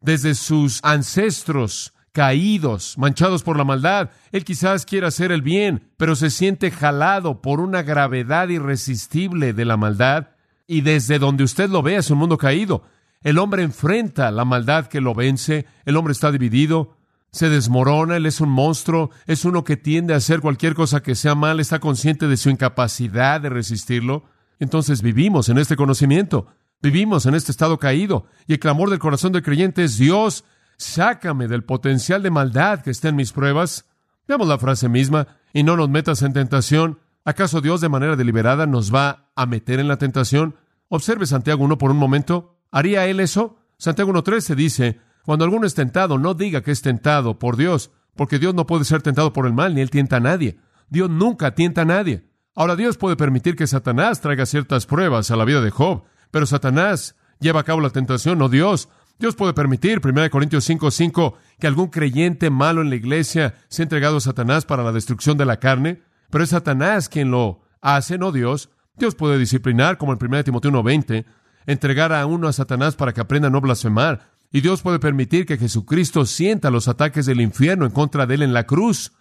desde 0.00 0.34
sus 0.34 0.80
ancestros 0.82 1.94
caídos, 2.12 2.96
manchados 2.98 3.42
por 3.42 3.56
la 3.56 3.64
maldad. 3.64 4.10
Él 4.32 4.44
quizás 4.44 4.86
quiera 4.86 5.08
hacer 5.08 5.32
el 5.32 5.42
bien, 5.42 5.90
pero 5.96 6.14
se 6.14 6.30
siente 6.30 6.70
jalado 6.70 7.42
por 7.42 7.60
una 7.60 7.82
gravedad 7.82 8.48
irresistible 8.48 9.52
de 9.52 9.64
la 9.64 9.76
maldad. 9.76 10.28
Y 10.66 10.80
desde 10.80 11.18
donde 11.18 11.44
usted 11.44 11.68
lo 11.68 11.82
ve 11.82 11.96
es 11.96 12.10
un 12.10 12.18
mundo 12.18 12.38
caído. 12.38 12.84
El 13.24 13.38
hombre 13.38 13.62
enfrenta 13.62 14.30
la 14.30 14.44
maldad 14.44 14.86
que 14.86 15.00
lo 15.00 15.14
vence, 15.14 15.66
el 15.86 15.96
hombre 15.96 16.12
está 16.12 16.30
dividido, 16.30 16.98
se 17.32 17.48
desmorona, 17.48 18.18
él 18.18 18.26
es 18.26 18.40
un 18.40 18.50
monstruo, 18.50 19.10
es 19.26 19.46
uno 19.46 19.64
que 19.64 19.78
tiende 19.78 20.12
a 20.12 20.18
hacer 20.18 20.40
cualquier 20.40 20.74
cosa 20.74 21.02
que 21.02 21.14
sea 21.14 21.34
mal, 21.34 21.58
está 21.58 21.80
consciente 21.80 22.28
de 22.28 22.36
su 22.36 22.50
incapacidad 22.50 23.40
de 23.40 23.48
resistirlo. 23.48 24.24
Entonces 24.60 25.00
vivimos 25.00 25.48
en 25.48 25.56
este 25.56 25.74
conocimiento, 25.74 26.48
vivimos 26.82 27.24
en 27.24 27.34
este 27.34 27.50
estado 27.50 27.78
caído, 27.78 28.26
y 28.46 28.52
el 28.52 28.60
clamor 28.60 28.90
del 28.90 28.98
corazón 28.98 29.32
del 29.32 29.42
creyente 29.42 29.82
es 29.82 29.96
Dios, 29.96 30.44
sácame 30.76 31.48
del 31.48 31.64
potencial 31.64 32.22
de 32.22 32.30
maldad 32.30 32.82
que 32.82 32.90
está 32.90 33.08
en 33.08 33.16
mis 33.16 33.32
pruebas. 33.32 33.86
Veamos 34.28 34.48
la 34.48 34.58
frase 34.58 34.90
misma, 34.90 35.28
y 35.54 35.62
no 35.62 35.76
nos 35.76 35.88
metas 35.88 36.20
en 36.20 36.34
tentación. 36.34 36.98
¿Acaso 37.24 37.62
Dios 37.62 37.80
de 37.80 37.88
manera 37.88 38.16
deliberada 38.16 38.66
nos 38.66 38.94
va 38.94 39.30
a 39.34 39.46
meter 39.46 39.80
en 39.80 39.88
la 39.88 39.96
tentación? 39.96 40.56
Observe 40.88 41.24
Santiago 41.24 41.64
1 41.64 41.78
por 41.78 41.90
un 41.90 41.96
momento. 41.96 42.53
¿Haría 42.74 43.06
él 43.06 43.20
eso? 43.20 43.56
Santiago 43.78 44.12
1.13 44.12 44.56
dice, 44.56 44.98
cuando 45.24 45.44
alguno 45.44 45.64
es 45.64 45.76
tentado, 45.76 46.18
no 46.18 46.34
diga 46.34 46.60
que 46.62 46.72
es 46.72 46.82
tentado 46.82 47.38
por 47.38 47.56
Dios, 47.56 47.92
porque 48.16 48.40
Dios 48.40 48.52
no 48.52 48.66
puede 48.66 48.84
ser 48.84 49.00
tentado 49.00 49.32
por 49.32 49.46
el 49.46 49.52
mal, 49.52 49.76
ni 49.76 49.80
él 49.80 49.90
tienta 49.90 50.16
a 50.16 50.20
nadie. 50.20 50.58
Dios 50.88 51.08
nunca 51.08 51.54
tienta 51.54 51.82
a 51.82 51.84
nadie. 51.84 52.28
Ahora 52.52 52.74
Dios 52.74 52.96
puede 52.96 53.14
permitir 53.14 53.54
que 53.54 53.68
Satanás 53.68 54.20
traiga 54.20 54.44
ciertas 54.44 54.86
pruebas 54.86 55.30
a 55.30 55.36
la 55.36 55.44
vida 55.44 55.60
de 55.60 55.70
Job, 55.70 56.02
pero 56.32 56.46
Satanás 56.46 57.14
lleva 57.38 57.60
a 57.60 57.64
cabo 57.64 57.80
la 57.80 57.90
tentación, 57.90 58.38
no 58.38 58.48
Dios. 58.48 58.88
Dios 59.20 59.36
puede 59.36 59.54
permitir, 59.54 60.00
1 60.00 60.28
Corintios 60.28 60.68
5:5, 60.68 61.34
que 61.60 61.68
algún 61.68 61.90
creyente 61.90 62.50
malo 62.50 62.82
en 62.82 62.90
la 62.90 62.96
iglesia 62.96 63.54
sea 63.68 63.84
entregado 63.84 64.16
a 64.16 64.20
Satanás 64.20 64.64
para 64.64 64.82
la 64.82 64.90
destrucción 64.90 65.38
de 65.38 65.44
la 65.44 65.60
carne, 65.60 66.02
pero 66.28 66.42
es 66.42 66.50
Satanás 66.50 67.08
quien 67.08 67.30
lo 67.30 67.62
hace, 67.80 68.18
no 68.18 68.32
Dios. 68.32 68.70
Dios 68.96 69.14
puede 69.14 69.38
disciplinar, 69.38 69.96
como 69.96 70.12
en 70.12 70.18
1 70.18 70.42
Timoteo 70.42 70.72
1:20, 70.72 71.24
entregar 71.66 72.12
a 72.12 72.26
uno 72.26 72.48
a 72.48 72.52
Satanás 72.52 72.96
para 72.96 73.12
que 73.12 73.20
aprenda 73.20 73.48
a 73.48 73.50
no 73.50 73.60
blasfemar. 73.60 74.30
Y 74.52 74.60
Dios 74.60 74.82
puede 74.82 74.98
permitir 74.98 75.46
que 75.46 75.58
Jesucristo 75.58 76.26
sienta 76.26 76.70
los 76.70 76.88
ataques 76.88 77.26
del 77.26 77.40
infierno 77.40 77.86
en 77.86 77.92
contra 77.92 78.26
de 78.26 78.36
él 78.36 78.42
en 78.42 78.54
la 78.54 78.66
cruz. 78.66 79.12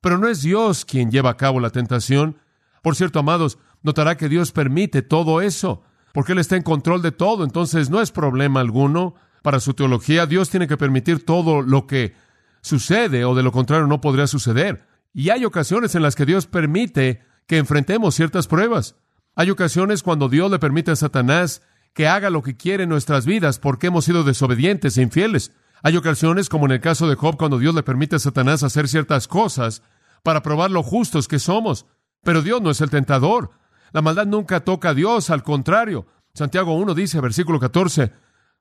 Pero 0.00 0.18
no 0.18 0.28
es 0.28 0.42
Dios 0.42 0.84
quien 0.84 1.10
lleva 1.10 1.30
a 1.30 1.36
cabo 1.36 1.60
la 1.60 1.70
tentación. 1.70 2.36
Por 2.82 2.94
cierto, 2.94 3.18
amados, 3.18 3.58
notará 3.82 4.16
que 4.16 4.28
Dios 4.28 4.52
permite 4.52 5.00
todo 5.00 5.40
eso, 5.40 5.82
porque 6.12 6.32
Él 6.32 6.38
está 6.38 6.56
en 6.56 6.62
control 6.62 7.00
de 7.00 7.12
todo, 7.12 7.44
entonces 7.44 7.88
no 7.88 8.02
es 8.02 8.10
problema 8.10 8.60
alguno. 8.60 9.14
Para 9.42 9.60
su 9.60 9.74
teología, 9.74 10.26
Dios 10.26 10.50
tiene 10.50 10.68
que 10.68 10.76
permitir 10.76 11.24
todo 11.24 11.62
lo 11.62 11.86
que 11.86 12.14
sucede, 12.60 13.24
o 13.24 13.34
de 13.34 13.42
lo 13.42 13.52
contrario 13.52 13.86
no 13.86 14.00
podría 14.00 14.26
suceder. 14.26 14.86
Y 15.12 15.30
hay 15.30 15.44
ocasiones 15.44 15.94
en 15.94 16.02
las 16.02 16.14
que 16.14 16.26
Dios 16.26 16.46
permite 16.46 17.22
que 17.46 17.58
enfrentemos 17.58 18.14
ciertas 18.14 18.48
pruebas. 18.48 18.96
Hay 19.34 19.50
ocasiones 19.50 20.02
cuando 20.02 20.28
Dios 20.28 20.50
le 20.50 20.58
permite 20.58 20.90
a 20.90 20.96
Satanás 20.96 21.62
que 21.94 22.08
haga 22.08 22.28
lo 22.28 22.42
que 22.42 22.56
quiere 22.56 22.82
en 22.82 22.90
nuestras 22.90 23.24
vidas 23.24 23.58
porque 23.58 23.86
hemos 23.86 24.04
sido 24.04 24.24
desobedientes 24.24 24.98
e 24.98 25.02
infieles. 25.02 25.52
Hay 25.82 25.96
ocasiones, 25.96 26.48
como 26.48 26.66
en 26.66 26.72
el 26.72 26.80
caso 26.80 27.08
de 27.08 27.14
Job, 27.14 27.36
cuando 27.36 27.58
Dios 27.58 27.74
le 27.74 27.82
permite 27.82 28.16
a 28.16 28.18
Satanás 28.18 28.62
hacer 28.62 28.88
ciertas 28.88 29.28
cosas 29.28 29.82
para 30.22 30.42
probar 30.42 30.70
lo 30.70 30.82
justos 30.82 31.28
que 31.28 31.38
somos. 31.38 31.86
Pero 32.22 32.42
Dios 32.42 32.60
no 32.60 32.70
es 32.70 32.80
el 32.80 32.90
tentador. 32.90 33.50
La 33.92 34.02
maldad 34.02 34.26
nunca 34.26 34.60
toca 34.60 34.90
a 34.90 34.94
Dios, 34.94 35.30
al 35.30 35.42
contrario. 35.42 36.06
Santiago 36.32 36.74
1 36.74 36.94
dice, 36.94 37.20
versículo 37.20 37.60
14, 37.60 38.10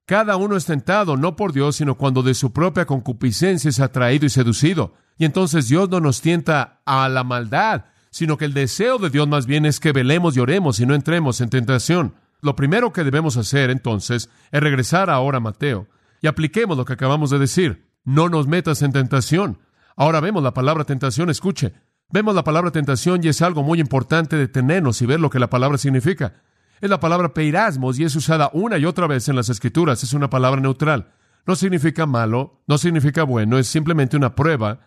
cada 0.05 0.35
uno 0.35 0.55
es 0.57 0.65
tentado 0.65 1.17
no 1.17 1.35
por 1.35 1.53
Dios, 1.53 1.77
sino 1.77 1.95
cuando 1.95 2.21
de 2.21 2.33
su 2.33 2.51
propia 2.51 2.85
concupiscencia 2.85 3.69
es 3.69 3.79
atraído 3.79 4.25
y 4.27 4.29
seducido. 4.29 4.93
Y 5.17 5.25
entonces 5.25 5.69
Dios 5.69 5.89
no 5.89 5.99
nos 6.01 6.21
tienta 6.21 6.81
a 6.85 7.09
la 7.09 7.23
maldad, 7.23 7.85
sino 8.11 8.37
que 8.37 8.45
el 8.45 8.53
deseo 8.53 8.99
de 8.99 9.09
Dios 9.09 9.27
más 9.27 9.47
bien 9.47 9.65
es 9.65 9.79
que 9.79 9.91
velemos 9.91 10.35
y 10.35 10.39
oremos 10.39 10.79
y 10.79 10.85
no 10.85 10.93
entremos 10.93 11.41
en 11.41 11.49
tentación. 11.49 12.13
Lo 12.43 12.57
primero 12.57 12.91
que 12.91 13.05
debemos 13.05 13.37
hacer 13.37 13.69
entonces 13.69 14.29
es 14.51 14.61
regresar 14.61 15.09
ahora 15.09 15.37
a 15.37 15.41
Mateo 15.41 15.87
y 16.21 16.27
apliquemos 16.27 16.77
lo 16.77 16.83
que 16.83 16.91
acabamos 16.91 17.29
de 17.29 17.39
decir. 17.39 17.87
No 18.03 18.27
nos 18.27 18.47
metas 18.47 18.81
en 18.81 18.91
tentación. 18.91 19.59
Ahora 19.95 20.19
vemos 20.19 20.43
la 20.43 20.53
palabra 20.53 20.83
tentación, 20.83 21.29
escuche. 21.29 21.73
Vemos 22.09 22.35
la 22.35 22.43
palabra 22.43 22.69
tentación 22.69 23.23
y 23.23 23.29
es 23.29 23.41
algo 23.41 23.63
muy 23.63 23.79
importante 23.79 24.35
detenernos 24.35 25.01
y 25.01 25.05
ver 25.05 25.21
lo 25.21 25.29
que 25.29 25.39
la 25.39 25.49
palabra 25.49 25.77
significa. 25.77 26.33
Es 26.81 26.89
la 26.89 26.99
palabra 26.99 27.33
peirasmos 27.33 27.97
y 27.97 28.03
es 28.03 28.13
usada 28.13 28.49
una 28.51 28.77
y 28.77 28.83
otra 28.83 29.07
vez 29.07 29.29
en 29.29 29.37
las 29.37 29.47
escrituras. 29.47 30.03
Es 30.03 30.11
una 30.11 30.29
palabra 30.29 30.59
neutral. 30.59 31.13
No 31.47 31.55
significa 31.55 32.05
malo, 32.05 32.61
no 32.67 32.77
significa 32.77 33.23
bueno, 33.23 33.57
es 33.57 33.67
simplemente 33.67 34.17
una 34.17 34.35
prueba 34.35 34.81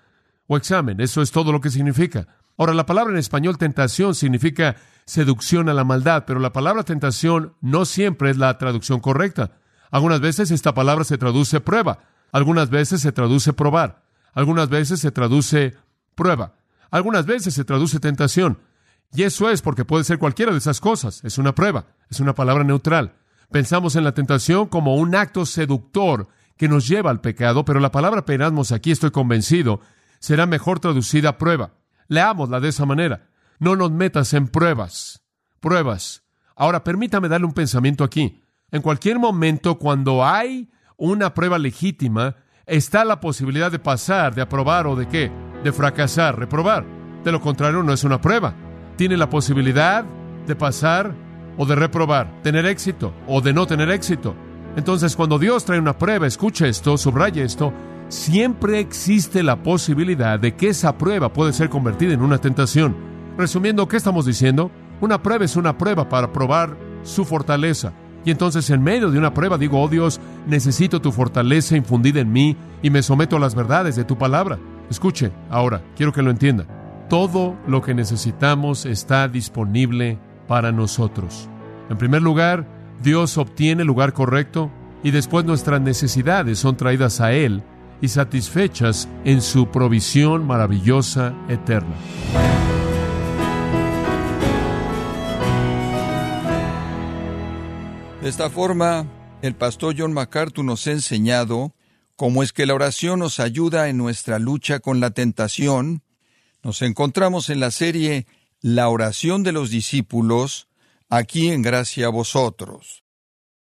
o 0.46 0.58
examen. 0.58 1.00
Eso 1.00 1.22
es 1.22 1.30
todo 1.30 1.52
lo 1.52 1.62
que 1.62 1.70
significa. 1.70 2.28
Ahora, 2.58 2.74
la 2.74 2.84
palabra 2.84 3.14
en 3.14 3.18
español 3.18 3.56
tentación 3.56 4.14
significa 4.14 4.76
seducción 5.06 5.68
a 5.68 5.74
la 5.74 5.84
maldad, 5.84 6.24
pero 6.26 6.40
la 6.40 6.52
palabra 6.52 6.82
tentación 6.82 7.54
no 7.60 7.84
siempre 7.84 8.30
es 8.30 8.36
la 8.36 8.58
traducción 8.58 9.00
correcta. 9.00 9.52
Algunas 9.90 10.20
veces 10.20 10.50
esta 10.50 10.74
palabra 10.74 11.04
se 11.04 11.16
traduce 11.16 11.60
prueba, 11.60 12.00
algunas 12.32 12.70
veces 12.70 13.00
se 13.00 13.12
traduce 13.12 13.52
probar, 13.52 14.02
algunas 14.34 14.68
veces 14.68 15.00
se 15.00 15.12
traduce 15.12 15.76
prueba, 16.14 16.54
algunas 16.90 17.24
veces 17.24 17.54
se 17.54 17.64
traduce 17.64 18.00
tentación. 18.00 18.58
Y 19.12 19.22
eso 19.22 19.48
es 19.48 19.62
porque 19.62 19.84
puede 19.84 20.04
ser 20.04 20.18
cualquiera 20.18 20.52
de 20.52 20.58
esas 20.58 20.80
cosas, 20.80 21.22
es 21.24 21.38
una 21.38 21.54
prueba, 21.54 21.86
es 22.10 22.18
una 22.20 22.34
palabra 22.34 22.64
neutral. 22.64 23.14
Pensamos 23.50 23.94
en 23.94 24.02
la 24.02 24.12
tentación 24.12 24.66
como 24.66 24.96
un 24.96 25.14
acto 25.14 25.46
seductor 25.46 26.28
que 26.56 26.68
nos 26.68 26.88
lleva 26.88 27.10
al 27.10 27.20
pecado, 27.20 27.64
pero 27.64 27.78
la 27.78 27.92
palabra 27.92 28.24
penasmos 28.24 28.72
aquí 28.72 28.90
estoy 28.90 29.12
convencido 29.12 29.80
será 30.18 30.46
mejor 30.46 30.80
traducida 30.80 31.38
prueba. 31.38 31.74
Leámosla 32.08 32.60
de 32.60 32.68
esa 32.68 32.86
manera. 32.86 33.25
No 33.58 33.76
nos 33.76 33.90
metas 33.90 34.34
en 34.34 34.48
pruebas. 34.48 35.22
Pruebas. 35.60 36.22
Ahora, 36.54 36.84
permítame 36.84 37.28
darle 37.28 37.46
un 37.46 37.52
pensamiento 37.52 38.04
aquí. 38.04 38.42
En 38.70 38.82
cualquier 38.82 39.18
momento, 39.18 39.78
cuando 39.78 40.24
hay 40.24 40.70
una 40.96 41.34
prueba 41.34 41.58
legítima, 41.58 42.36
está 42.66 43.04
la 43.04 43.20
posibilidad 43.20 43.70
de 43.70 43.78
pasar, 43.78 44.34
de 44.34 44.42
aprobar 44.42 44.86
o 44.86 44.96
de 44.96 45.06
qué? 45.06 45.30
De 45.62 45.72
fracasar, 45.72 46.38
reprobar. 46.38 46.84
De 47.24 47.32
lo 47.32 47.40
contrario, 47.40 47.82
no 47.82 47.92
es 47.92 48.04
una 48.04 48.20
prueba. 48.20 48.54
Tiene 48.96 49.16
la 49.16 49.30
posibilidad 49.30 50.04
de 50.46 50.56
pasar 50.56 51.14
o 51.56 51.66
de 51.66 51.74
reprobar, 51.74 52.42
tener 52.42 52.66
éxito 52.66 53.14
o 53.26 53.40
de 53.40 53.52
no 53.52 53.66
tener 53.66 53.90
éxito. 53.90 54.34
Entonces, 54.76 55.16
cuando 55.16 55.38
Dios 55.38 55.64
trae 55.64 55.78
una 55.78 55.96
prueba, 55.96 56.26
escuche 56.26 56.68
esto, 56.68 56.98
subraye 56.98 57.42
esto, 57.42 57.72
siempre 58.08 58.78
existe 58.78 59.42
la 59.42 59.62
posibilidad 59.62 60.38
de 60.38 60.54
que 60.54 60.68
esa 60.68 60.98
prueba 60.98 61.32
puede 61.32 61.52
ser 61.52 61.70
convertida 61.70 62.12
en 62.12 62.22
una 62.22 62.38
tentación. 62.38 63.15
Resumiendo, 63.38 63.86
¿qué 63.86 63.96
estamos 63.96 64.24
diciendo? 64.24 64.70
Una 65.00 65.22
prueba 65.22 65.44
es 65.44 65.56
una 65.56 65.76
prueba 65.76 66.08
para 66.08 66.32
probar 66.32 66.76
su 67.02 67.24
fortaleza. 67.24 67.92
Y 68.24 68.30
entonces 68.30 68.68
en 68.70 68.82
medio 68.82 69.10
de 69.10 69.18
una 69.18 69.34
prueba 69.34 69.58
digo, 69.58 69.80
oh 69.80 69.88
Dios, 69.88 70.20
necesito 70.46 71.00
tu 71.00 71.12
fortaleza 71.12 71.76
infundida 71.76 72.20
en 72.20 72.32
mí 72.32 72.56
y 72.82 72.90
me 72.90 73.02
someto 73.02 73.36
a 73.36 73.40
las 73.40 73.54
verdades 73.54 73.94
de 73.94 74.04
tu 74.04 74.16
palabra. 74.16 74.58
Escuche, 74.90 75.30
ahora, 75.50 75.82
quiero 75.96 76.12
que 76.12 76.22
lo 76.22 76.30
entienda. 76.30 76.66
Todo 77.08 77.56
lo 77.68 77.82
que 77.82 77.94
necesitamos 77.94 78.86
está 78.86 79.28
disponible 79.28 80.18
para 80.48 80.72
nosotros. 80.72 81.48
En 81.88 81.98
primer 81.98 82.22
lugar, 82.22 82.66
Dios 83.02 83.38
obtiene 83.38 83.82
el 83.82 83.86
lugar 83.86 84.12
correcto 84.12 84.70
y 85.04 85.10
después 85.10 85.44
nuestras 85.44 85.80
necesidades 85.80 86.58
son 86.58 86.76
traídas 86.76 87.20
a 87.20 87.32
Él 87.32 87.62
y 88.00 88.08
satisfechas 88.08 89.08
en 89.24 89.40
su 89.40 89.68
provisión 89.68 90.46
maravillosa 90.46 91.34
eterna. 91.48 91.94
De 98.22 98.30
esta 98.30 98.48
forma, 98.50 99.06
el 99.42 99.54
pastor 99.54 99.94
John 99.96 100.12
MacArthur 100.12 100.64
nos 100.64 100.86
ha 100.86 100.92
enseñado 100.92 101.74
cómo 102.16 102.42
es 102.42 102.52
que 102.52 102.64
la 102.66 102.74
oración 102.74 103.20
nos 103.20 103.38
ayuda 103.40 103.88
en 103.88 103.98
nuestra 103.98 104.38
lucha 104.38 104.80
con 104.80 105.00
la 105.00 105.10
tentación. 105.10 106.02
Nos 106.62 106.80
encontramos 106.82 107.50
en 107.50 107.60
la 107.60 107.70
serie 107.70 108.26
La 108.60 108.88
oración 108.88 109.42
de 109.42 109.52
los 109.52 109.70
discípulos, 109.70 110.66
aquí 111.10 111.48
en 111.48 111.60
Gracia 111.62 112.06
a 112.06 112.10
vosotros. 112.10 113.04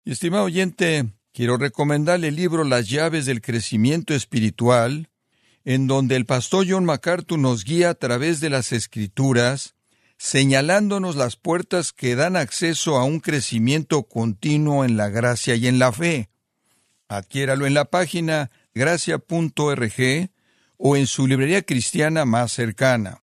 Estimado 0.05 0.45
oyente, 0.45 1.11
quiero 1.33 1.57
recomendarle 1.57 2.27
el 2.27 2.35
libro 2.35 2.63
Las 2.63 2.87
llaves 2.87 3.25
del 3.25 3.41
crecimiento 3.41 4.13
espiritual, 4.13 5.09
en 5.65 5.87
donde 5.87 6.15
el 6.15 6.25
pastor 6.25 6.65
John 6.69 6.85
MacArthur 6.85 7.39
nos 7.39 7.63
guía 7.63 7.89
a 7.89 7.95
través 7.95 8.39
de 8.39 8.51
las 8.51 8.71
escrituras, 8.71 9.75
señalándonos 10.17 11.15
las 11.15 11.35
puertas 11.35 11.91
que 11.91 12.15
dan 12.15 12.35
acceso 12.35 12.97
a 12.97 13.03
un 13.03 13.19
crecimiento 13.19 14.03
continuo 14.03 14.85
en 14.85 14.97
la 14.97 15.09
gracia 15.09 15.55
y 15.55 15.67
en 15.67 15.79
la 15.79 15.91
fe. 15.91 16.29
Adquiéralo 17.07 17.65
en 17.65 17.73
la 17.73 17.85
página 17.85 18.51
gracia.org 18.73 20.29
o 20.77 20.97
en 20.97 21.07
su 21.07 21.27
librería 21.27 21.61
cristiana 21.61 22.25
más 22.25 22.51
cercana. 22.51 23.21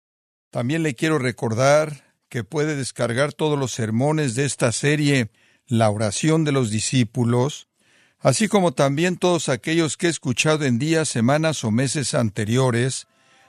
También 0.50 0.82
le 0.82 0.94
quiero 0.94 1.18
recordar 1.18 2.14
que 2.28 2.44
puede 2.44 2.76
descargar 2.76 3.32
todos 3.32 3.58
los 3.58 3.72
sermones 3.72 4.34
de 4.34 4.44
esta 4.44 4.72
serie 4.72 5.30
La 5.66 5.90
oración 5.90 6.44
de 6.44 6.52
los 6.52 6.70
discípulos, 6.70 7.68
así 8.18 8.48
como 8.48 8.72
también 8.72 9.16
todos 9.16 9.48
aquellos 9.48 9.96
que 9.96 10.06
he 10.06 10.10
escuchado 10.10 10.64
en 10.64 10.78
días, 10.78 11.08
semanas 11.08 11.64
o 11.64 11.70
meses 11.70 12.14
anteriores, 12.14 13.06